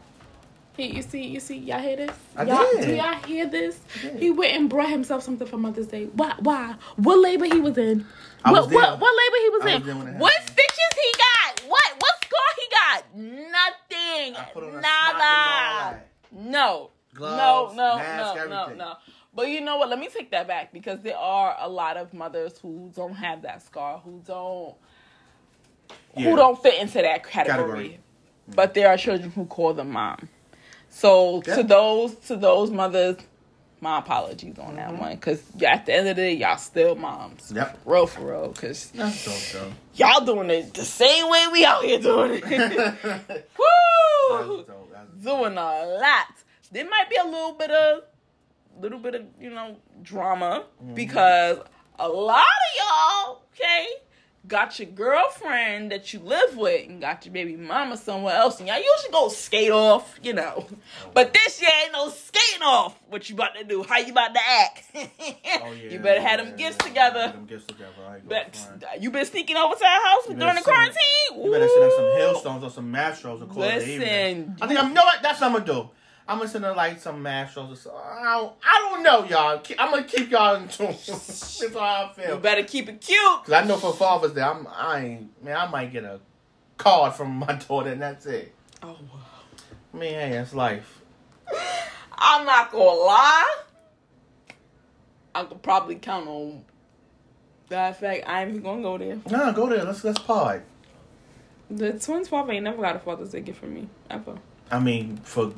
[0.77, 2.11] He, you see, you see, y'all hear this?
[2.37, 2.85] I y'all, did.
[2.87, 3.81] Do y'all hear this?
[4.19, 6.05] He went and brought himself something for Mother's Day.
[6.13, 6.35] Why?
[6.39, 6.75] Why?
[6.97, 8.05] What labor he was in?
[8.45, 8.79] I what, was there.
[8.79, 9.01] what?
[9.01, 9.99] What labor he was I in?
[10.05, 11.61] was what stitches he got?
[11.71, 11.93] What?
[11.99, 13.17] What score he got?
[13.17, 14.37] Nothing.
[14.37, 16.03] I put on a smock and all Nada.
[16.33, 16.91] No.
[17.15, 18.79] Gloves, no, no, mask, no, no, everything.
[18.79, 18.97] no.
[19.37, 19.91] But you know what?
[19.91, 23.43] Let me take that back because there are a lot of mothers who don't have
[23.43, 24.75] that scar, who don't,
[26.17, 26.31] Yeah.
[26.31, 27.59] who don't fit into that category.
[27.67, 28.01] Category.
[28.49, 30.29] But there are children who call them mom.
[30.89, 31.57] So Yeah.
[31.57, 33.19] to those to those mothers,
[33.83, 34.77] my apologies on Mm-hmm.
[34.77, 37.53] that one because at the end of the day, y'all still moms.
[37.55, 37.79] Yep.
[37.85, 39.73] Real for real, because though.
[39.97, 43.49] y'all doing it the same way we out here doing it.
[43.59, 44.65] Woo!
[45.23, 46.27] doing a lot.
[46.73, 48.03] There might be a little bit of,
[48.81, 50.95] little bit of you know drama Mm-hmm.
[50.95, 51.59] because
[51.99, 53.87] a lot of y'all, okay,
[54.47, 58.69] got your girlfriend that you live with and got your baby mama somewhere else, and
[58.69, 60.67] y'all usually go skate off, you know.
[61.15, 62.95] But this year ain't no skating off.
[63.09, 63.83] What you about to do?
[63.83, 64.85] How you about to act?
[65.59, 67.29] Oh, yeah, you better have them yeah, gifts together.
[67.33, 67.91] Them gifts together.
[68.07, 68.45] I ain't gonna
[68.79, 71.45] But you been sneaking over to our house You during the better sit in- quarantine?
[71.45, 73.75] You better send in some hailstones or some Mastro's and call it.
[73.77, 74.89] Listen, I think I'm.
[74.89, 75.23] You know what?
[75.23, 75.91] That's what I'm gonna do.
[76.29, 78.01] I'm gonna send in like some Mastro's or something.
[78.05, 79.63] I don't, I don't know, y'all.
[79.79, 80.87] I'm gonna keep y'all in tune.
[81.07, 82.35] That's how I feel.
[82.35, 83.45] you better keep it cute.
[83.45, 84.67] Cause I know for Father's Day, I'm.
[84.67, 85.45] I ain't.
[85.45, 86.21] Man, I might get a
[86.79, 88.53] card from my daughter, and that's it.
[88.83, 89.21] Oh wow.
[89.95, 91.01] I mean, hey, that's life.
[92.13, 93.57] I'm not gonna lie.
[95.35, 96.65] I could probably count on
[97.69, 98.25] that fact.
[98.27, 99.19] I ain't even gonna go there.
[99.31, 99.85] Nah, go there.
[99.85, 100.63] Let's let's pod.
[101.71, 104.39] The twins' father ain't never got a Father's Day gift from me ever.
[104.71, 105.53] I mean, for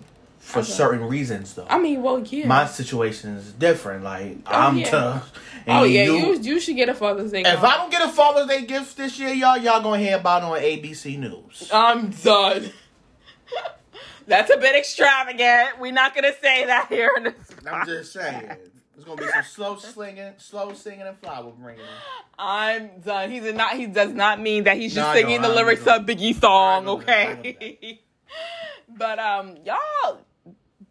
[0.48, 0.68] for Okay.
[0.72, 1.66] certain reasons though.
[1.68, 2.46] I mean, well, yeah.
[2.46, 4.02] My situation is different.
[4.02, 4.90] Like Oh, I'm yeah.
[4.90, 5.32] tough.
[5.66, 7.42] and oh yeah, you, you should get a Father's Day.
[7.42, 7.64] If card.
[7.64, 10.46] I don't get a Father's Day gift this year, y'all, y'all gonna hear about it
[10.46, 11.68] on ABC News.
[11.72, 12.70] I'm done.
[14.26, 15.80] That's a bit extravagant.
[15.80, 17.34] We're not gonna say that here in this.
[17.70, 18.46] I'm just saying.
[18.94, 21.84] There's gonna be some slow slinging, slow singing, and flower bringing.
[22.38, 23.30] I'm done.
[23.30, 23.76] He did not.
[23.76, 26.82] He does not mean that he's just No, singing the lyrics of Biggie song.
[26.82, 28.00] I know that, I know Okay.
[28.96, 30.18] but um, y'all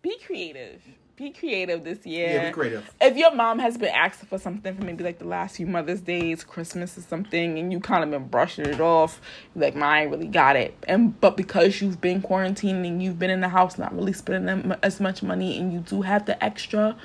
[0.07, 0.81] be creative.
[1.17, 2.29] be creative this year.
[2.29, 2.89] Yeah, be creative.
[3.01, 6.01] If your mom has been asking for something for maybe like the last few Mother's
[6.01, 9.19] Days, Christmas or something, and you kind of been brushing it off,
[9.55, 13.19] like, "Ma, I ain't really got it." And but because you've been quarantined and you've
[13.19, 16.25] been in the house, not really spending them- as much money, and you do have
[16.25, 16.95] the extra,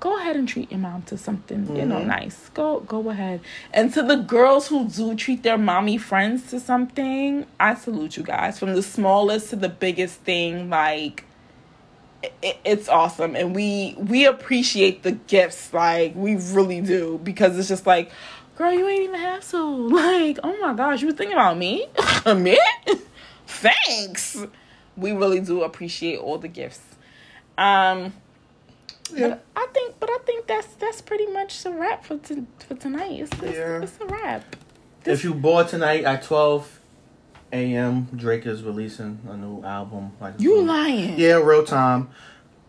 [0.00, 2.08] go ahead and treat your mom to something you know mm-hmm.
[2.08, 2.50] nice.
[2.50, 3.40] Go go ahead.
[3.74, 8.22] And to the girls who do treat their mommy friends to something, I salute you
[8.22, 8.58] guys.
[8.58, 11.24] From the smallest to the biggest thing, like
[12.22, 13.36] it, it's awesome.
[13.36, 15.72] And we we appreciate the gifts.
[15.72, 17.20] Like we really do.
[17.22, 18.10] Because it's just like
[18.56, 19.62] girl you ain't even have to
[19.94, 21.86] like oh my gosh you was thinking about me?
[22.36, 22.58] Me
[23.46, 24.36] thanks.
[24.96, 26.80] We really do appreciate all the gifts.
[27.56, 28.12] Um
[29.14, 29.28] Yeah.
[29.28, 32.74] but I think but I think that's that's pretty much a wrap for t- for
[32.74, 33.20] tonight.
[33.20, 33.82] It's, it's, Yeah.
[33.82, 34.56] it's a wrap.
[35.04, 36.77] If you bored tonight at 12
[37.52, 40.12] a.m., Drake is releasing a new album.
[40.20, 42.08] Like you lying Yeah, real time.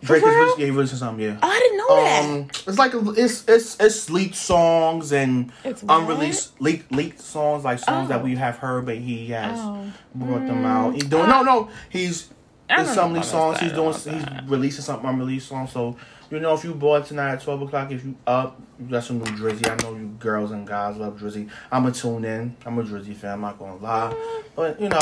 [0.02, 1.26] Drake is releasing, yeah, releasing something.
[1.26, 1.38] Yeah.
[1.44, 5.52] oh, I didn't know that Um, it's like a, it's it's it's leaked songs and
[5.66, 8.24] It's unreleased leaked leaked songs like songs that Oh.
[8.24, 9.92] we have heard, but he has Oh.
[10.16, 10.94] brought them out.
[10.94, 12.30] He's doing no no he's
[12.70, 15.72] in some of these songs he's doing he's releasing something unreleased songs.
[15.74, 15.98] So
[16.30, 19.20] you know if you bored tonight at twelve o'clock, if you up, you got some
[19.20, 19.70] new Drizzy.
[19.70, 21.50] I know you girls and guys love Drizzy.
[21.72, 22.56] I'm a tune in.
[22.66, 23.34] I'm a Drizzy fan.
[23.34, 25.00] I'm not gonna lie, but you know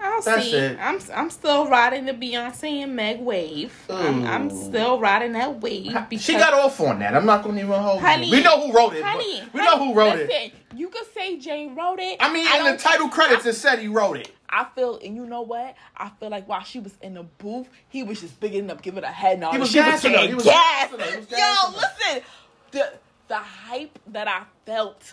[0.00, 0.56] I'll That's see.
[0.56, 0.78] it.
[0.80, 3.74] I'm I'm still riding the Beyonce and Meg wave.
[3.88, 5.96] I'm, I'm still riding that wave.
[6.08, 7.14] Because, she got off on that.
[7.14, 8.00] I'm not gonna even hold.
[8.00, 8.06] you.
[8.06, 9.02] Honey, we know who wrote it.
[9.02, 10.52] honey, we know who wrote listen, it.
[10.76, 12.18] You could say Jay wrote it.
[12.20, 14.30] I mean, in the title credits, it said he wrote it.
[14.50, 15.74] I feel, and you know what?
[15.96, 19.04] I feel like while she was in the booth, he was just bigging up, giving
[19.04, 19.50] a head nod.
[19.50, 20.26] He and was she was gassing her.
[20.26, 20.90] He was gas.
[20.90, 21.36] gassing her.
[21.38, 22.22] Yo, listen,
[22.70, 22.92] the
[23.28, 25.12] the hype that I felt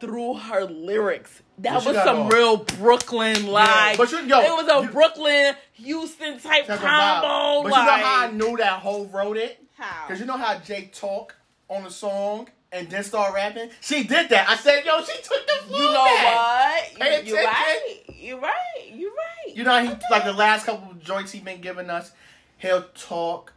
[0.00, 1.42] through her lyrics.
[1.58, 2.32] That But was some off.
[2.32, 3.98] real Brooklyn like.
[3.98, 7.62] but you- yo, it was a you- Brooklyn Houston type Type combo.
[7.64, 9.62] But like, you know how I knew that Hov wrote it?
[9.76, 10.06] How?
[10.06, 11.34] Because you know how Jake talk
[11.68, 13.70] on the song and then start rapping?
[13.80, 14.48] She did that.
[14.48, 16.98] I said, yo, she took the flow You know back.
[16.98, 17.26] what?
[17.26, 18.00] You, you right.
[18.08, 18.92] You right.
[18.92, 19.56] You right.
[19.56, 22.12] You know how he, like the last couple of joints he been giving us,
[22.58, 23.52] he'll talk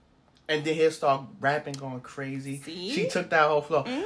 [0.49, 2.57] and then he'll start rapping going crazy.
[2.63, 2.91] See?
[2.91, 3.83] She took that whole flow.
[3.83, 4.03] Mm.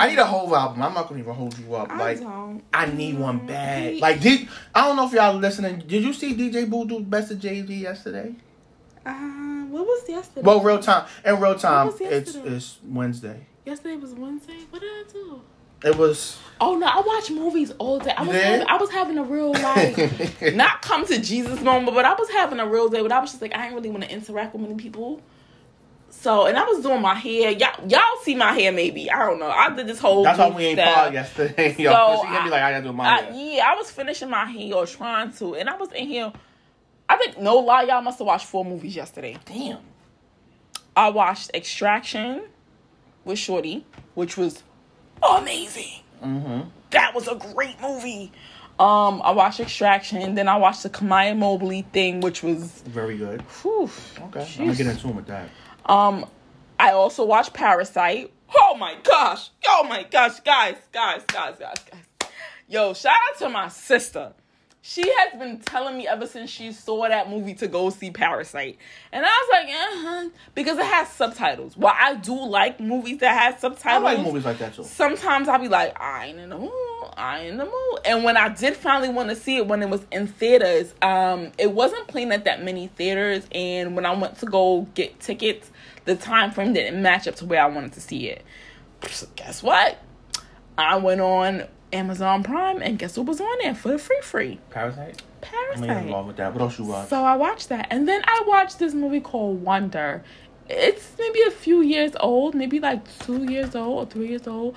[0.00, 0.82] I need a whole album.
[0.82, 1.90] I'm not gonna even hold you up.
[1.90, 2.62] I like don't.
[2.72, 3.98] I need one bad.
[3.98, 5.78] Like did I don't know if y'all listening.
[5.86, 8.34] Did you see DJ Boo do Best of Jay Z yesterday?
[9.70, 10.42] What was yesterday?
[10.42, 11.06] Well, real time.
[11.24, 13.46] In real time, it's it's Wednesday.
[13.64, 14.58] yesterday was Wednesday.
[14.70, 15.40] What did I do?
[15.84, 16.38] It was.
[16.60, 18.12] Oh no, I watch movies all day.
[18.16, 22.04] I was having, I was having a real like not come to Jesus moment, but
[22.06, 23.02] I was having a real day.
[23.02, 25.20] But I was just like I didn't really want to interact with many people.
[26.10, 27.50] So and I was doing my hair.
[27.50, 29.10] Y'all y'all see my hair maybe.
[29.10, 29.50] I don't know.
[29.50, 30.22] I did this whole.
[30.22, 31.74] That's why we ain't pod yesterday.
[31.78, 33.32] Yo, So, she I- like I gotta do my I, hair.
[33.34, 36.32] yeah, I was finishing my hair or trying to, and I was in here.
[37.08, 39.36] I think no lie, y'all must have watched four movies yesterday.
[39.44, 39.78] Damn.
[40.96, 42.42] I watched Extraction
[43.24, 43.84] with Shorty,
[44.14, 44.62] which was
[45.22, 46.00] amazing.
[46.22, 46.68] Mm-hmm.
[46.90, 48.32] That was a great movie.
[48.78, 53.42] Um, I watched Extraction, then I watched the Kamiyah Mobley thing, which was Very good.
[53.62, 53.88] whew,
[54.20, 55.48] Okay, I'm gonna get into it with that.
[55.86, 56.26] Um,
[56.78, 58.32] I also watched Parasite.
[58.56, 59.50] Oh my gosh!
[59.66, 62.28] Oh my gosh, guys, guys, guys, guys, guys.
[62.68, 64.32] Yo, shout out to my sister.
[64.86, 68.76] She has been telling me ever since she saw that movie to go see Parasite.
[69.12, 71.74] And I was like, uh-huh, because it has subtitles.
[71.74, 74.84] Well, I do like movies that have I subtitles, like movies like that too.
[74.84, 76.70] sometimes I'll be like, I ain't in the mood.
[77.16, 78.00] I ain't in the mood.
[78.04, 81.52] And when I did finally want to see it when it was in theaters, um,
[81.56, 83.46] it wasn't playing at that many theaters.
[83.52, 85.70] And when I went to go get tickets,
[86.04, 88.44] the time frame didn't match up to where I wanted to see it.
[89.08, 89.96] So guess what?
[90.76, 94.60] I went on Amazon Prime and guess what was on there for the free free?
[94.70, 95.22] Parasite.
[95.42, 96.04] I'm Parasite.
[96.06, 96.52] involved with that.
[96.52, 97.08] What else you watch?
[97.08, 97.86] So I watched that.
[97.90, 100.22] And then I watched this movie called Wonder.
[100.68, 104.76] It's maybe a few years old, maybe like two years old or three years old.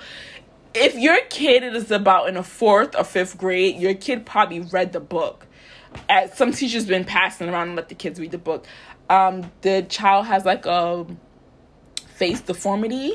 [0.73, 4.93] If your kid is about in the fourth or fifth grade, your kid probably read
[4.93, 5.47] the book.
[6.09, 8.65] As some teachers been passing around and let the kids read the book.
[9.09, 11.05] Um, the child has like a
[12.07, 13.13] face deformity.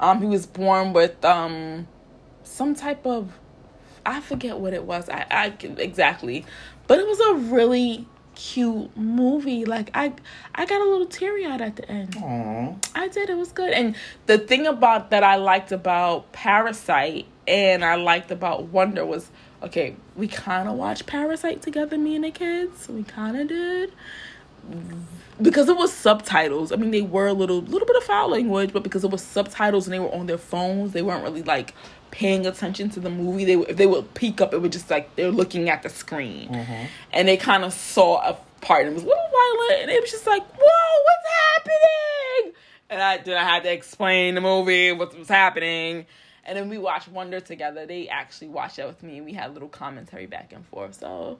[0.00, 1.88] Um, he was born with um
[2.58, 3.32] some type of
[4.04, 5.08] I forget what it was.
[5.08, 5.46] I, I
[5.80, 6.44] exactly,
[6.88, 9.64] but it was a really cute movie.
[9.64, 10.12] Like I,
[10.54, 12.16] I got a little teary eyed at the end.
[12.16, 12.74] Aw.
[12.94, 13.30] I did.
[13.30, 13.70] It was good.
[13.70, 13.94] And
[14.26, 19.30] the thing about that I liked about Parasite and I liked about Wonder was
[19.62, 19.94] okay.
[20.16, 22.88] We kind of watched Parasite together, me and the kids.
[22.88, 23.92] We kind of did
[25.40, 26.72] because it was subtitles.
[26.72, 29.22] I mean, they were a little little bit of foul language, but because it was
[29.22, 31.74] subtitles and they were on their phones, they weren't really like
[32.10, 33.44] paying attention to the movie.
[33.44, 36.48] They if they would peek up, it would just like they're looking at the screen,
[36.48, 36.84] mm-hmm.
[37.12, 40.00] and they kind of saw a part and it was a little violent, and it
[40.00, 42.54] was just like, whoa, what's happening?
[42.90, 46.06] and I then I had to explain the movie, what was happening.
[46.44, 47.84] And then we watched Wonder together.
[47.84, 50.94] They actually watched it with me, and we had a little commentary back and forth.
[50.94, 51.38] So,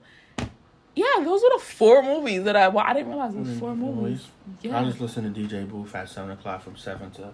[0.95, 2.67] yeah, those were the four movies that I.
[2.67, 4.27] Well, I didn't realize it was mm, four movies.
[4.63, 4.83] I Yeah.
[4.83, 7.31] just listened to DJ Booth at seven o'clock from seven to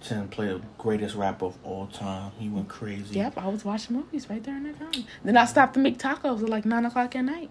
[0.00, 0.28] ten.
[0.28, 2.32] Play the greatest rapper of all time.
[2.38, 3.16] He went crazy.
[3.16, 5.04] Yep, I was watching movies right there in that time.
[5.24, 7.50] Then I stopped to make tacos at like nine o'clock at night.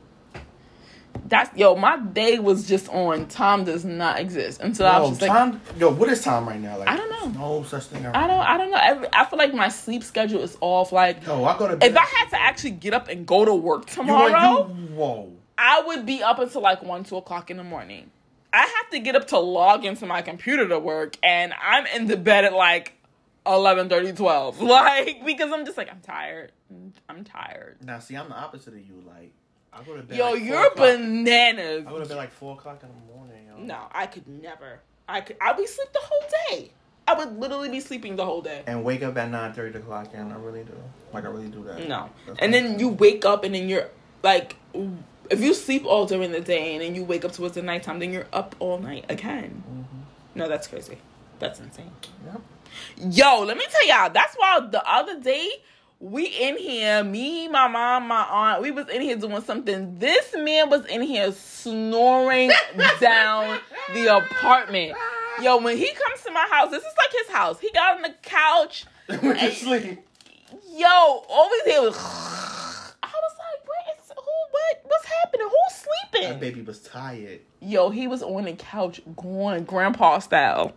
[1.28, 3.28] That's yo, my day was just on.
[3.28, 5.62] Time does not exist and until I was Yo, just like, time.
[5.78, 6.78] Yo, what is time right now?
[6.78, 7.58] Like I don't know.
[7.58, 8.06] No such thing.
[8.06, 8.80] I don't, I don't know.
[8.82, 10.92] Every, I feel like my sleep schedule is off.
[10.92, 11.90] Like, Yo, I go to bed.
[11.92, 14.32] if I had to actually get up and go to work You tomorrow,
[14.62, 15.34] want- you- whoa.
[15.58, 18.12] I would be up until like one, two o'clock in the morning.
[18.58, 22.08] I have to get up to log into my computer to work, and I'm in
[22.08, 22.94] the bed at like
[23.46, 24.62] 11, 30 12.
[24.62, 26.52] Like, because I'm just like, I'm tired.
[27.08, 27.78] I'm tired.
[27.84, 29.04] Now, see, I'm the opposite of you.
[29.06, 29.32] Like,
[29.72, 30.18] I go to bed.
[30.18, 31.86] Yo, like you're bananas.
[31.86, 33.46] I go to bed like four o'clock in the morning.
[33.48, 33.64] Yo.
[33.64, 34.80] No, I could never.
[35.08, 35.38] I could.
[35.40, 36.72] I'd be sleep the whole day.
[37.08, 38.64] I would literally be sleeping the whole day.
[38.66, 40.74] And wake up at nine thirty o'clock, and I really do.
[41.14, 41.88] Like, I really do that.
[41.88, 43.90] No, That's and then you wake up and then you're
[44.24, 44.56] like,
[45.30, 48.00] if you sleep all during the day and then you wake up towards the nighttime,
[48.00, 49.64] then you're up all night again.
[49.68, 50.40] Mm-hmm.
[50.40, 50.98] No, that's crazy.
[51.40, 51.92] That's insane.
[52.26, 52.42] Yep.
[53.12, 54.10] Yo, let me tell y'all.
[54.12, 55.50] That's why the other day
[56.00, 59.98] we in here, me, my mom, my aunt, we was in here doing something.
[59.98, 62.52] This man was in here snoring
[63.00, 63.60] down
[63.94, 64.96] the apartment.
[65.42, 67.60] Yo, when he comes to my house, this is like his house.
[67.60, 68.86] He got on the couch.
[69.10, 70.00] Went to sleep.
[70.72, 71.98] Yo, all we did was.
[71.98, 74.47] I was like, where is who?
[74.58, 74.82] What?
[74.84, 75.48] What's happening?
[75.48, 75.76] Who's
[76.12, 76.30] sleeping?
[76.30, 77.42] That baby was tired.
[77.62, 80.74] Yo, he was on the couch going grandpa style.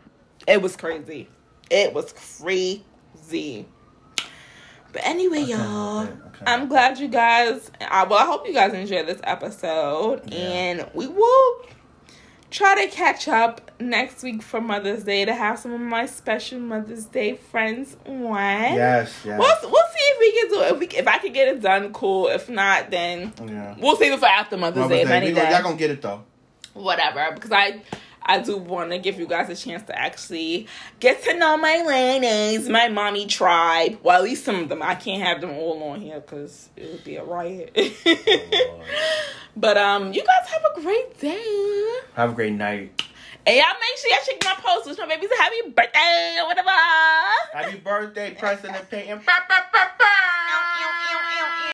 [0.47, 1.29] It was crazy.
[1.71, 3.67] It was crazy.
[4.93, 5.99] But anyway, can't y'all.
[6.01, 7.71] I can't I'm glad you guys.
[7.81, 10.39] I, well, I hope you guys enjoyed this episode, Yeah.
[10.39, 11.63] and we will
[12.51, 16.59] try to catch up next week for Mother's Day to have some of my special
[16.61, 18.35] Mother's Day friends on.
[18.35, 19.39] Yes, yes.
[19.39, 20.73] We'll, we'll see if we can do it.
[20.73, 22.29] If we if I can get it done, cool.
[22.29, 23.75] If not, then yeah.
[23.79, 25.03] we'll save it for after Mother's Mother's Day.
[25.03, 26.25] If any We day y'all gonna get it though.
[26.75, 27.81] whatever because I
[28.23, 30.67] I do want to give you guys a chance to actually
[31.01, 33.99] get to know my ladies, my mommy tribe.
[34.03, 34.83] Well, at least some of them.
[34.83, 37.75] I can't have them all on here because it would be a riot.
[39.57, 41.99] but um, you guys have a great day.
[42.15, 43.03] Have a great night.
[43.47, 46.47] And y'all make sure y'all check my post, wish my babies a happy birthday or
[46.47, 46.69] whatever.
[47.55, 49.11] Happy birthday, President ba.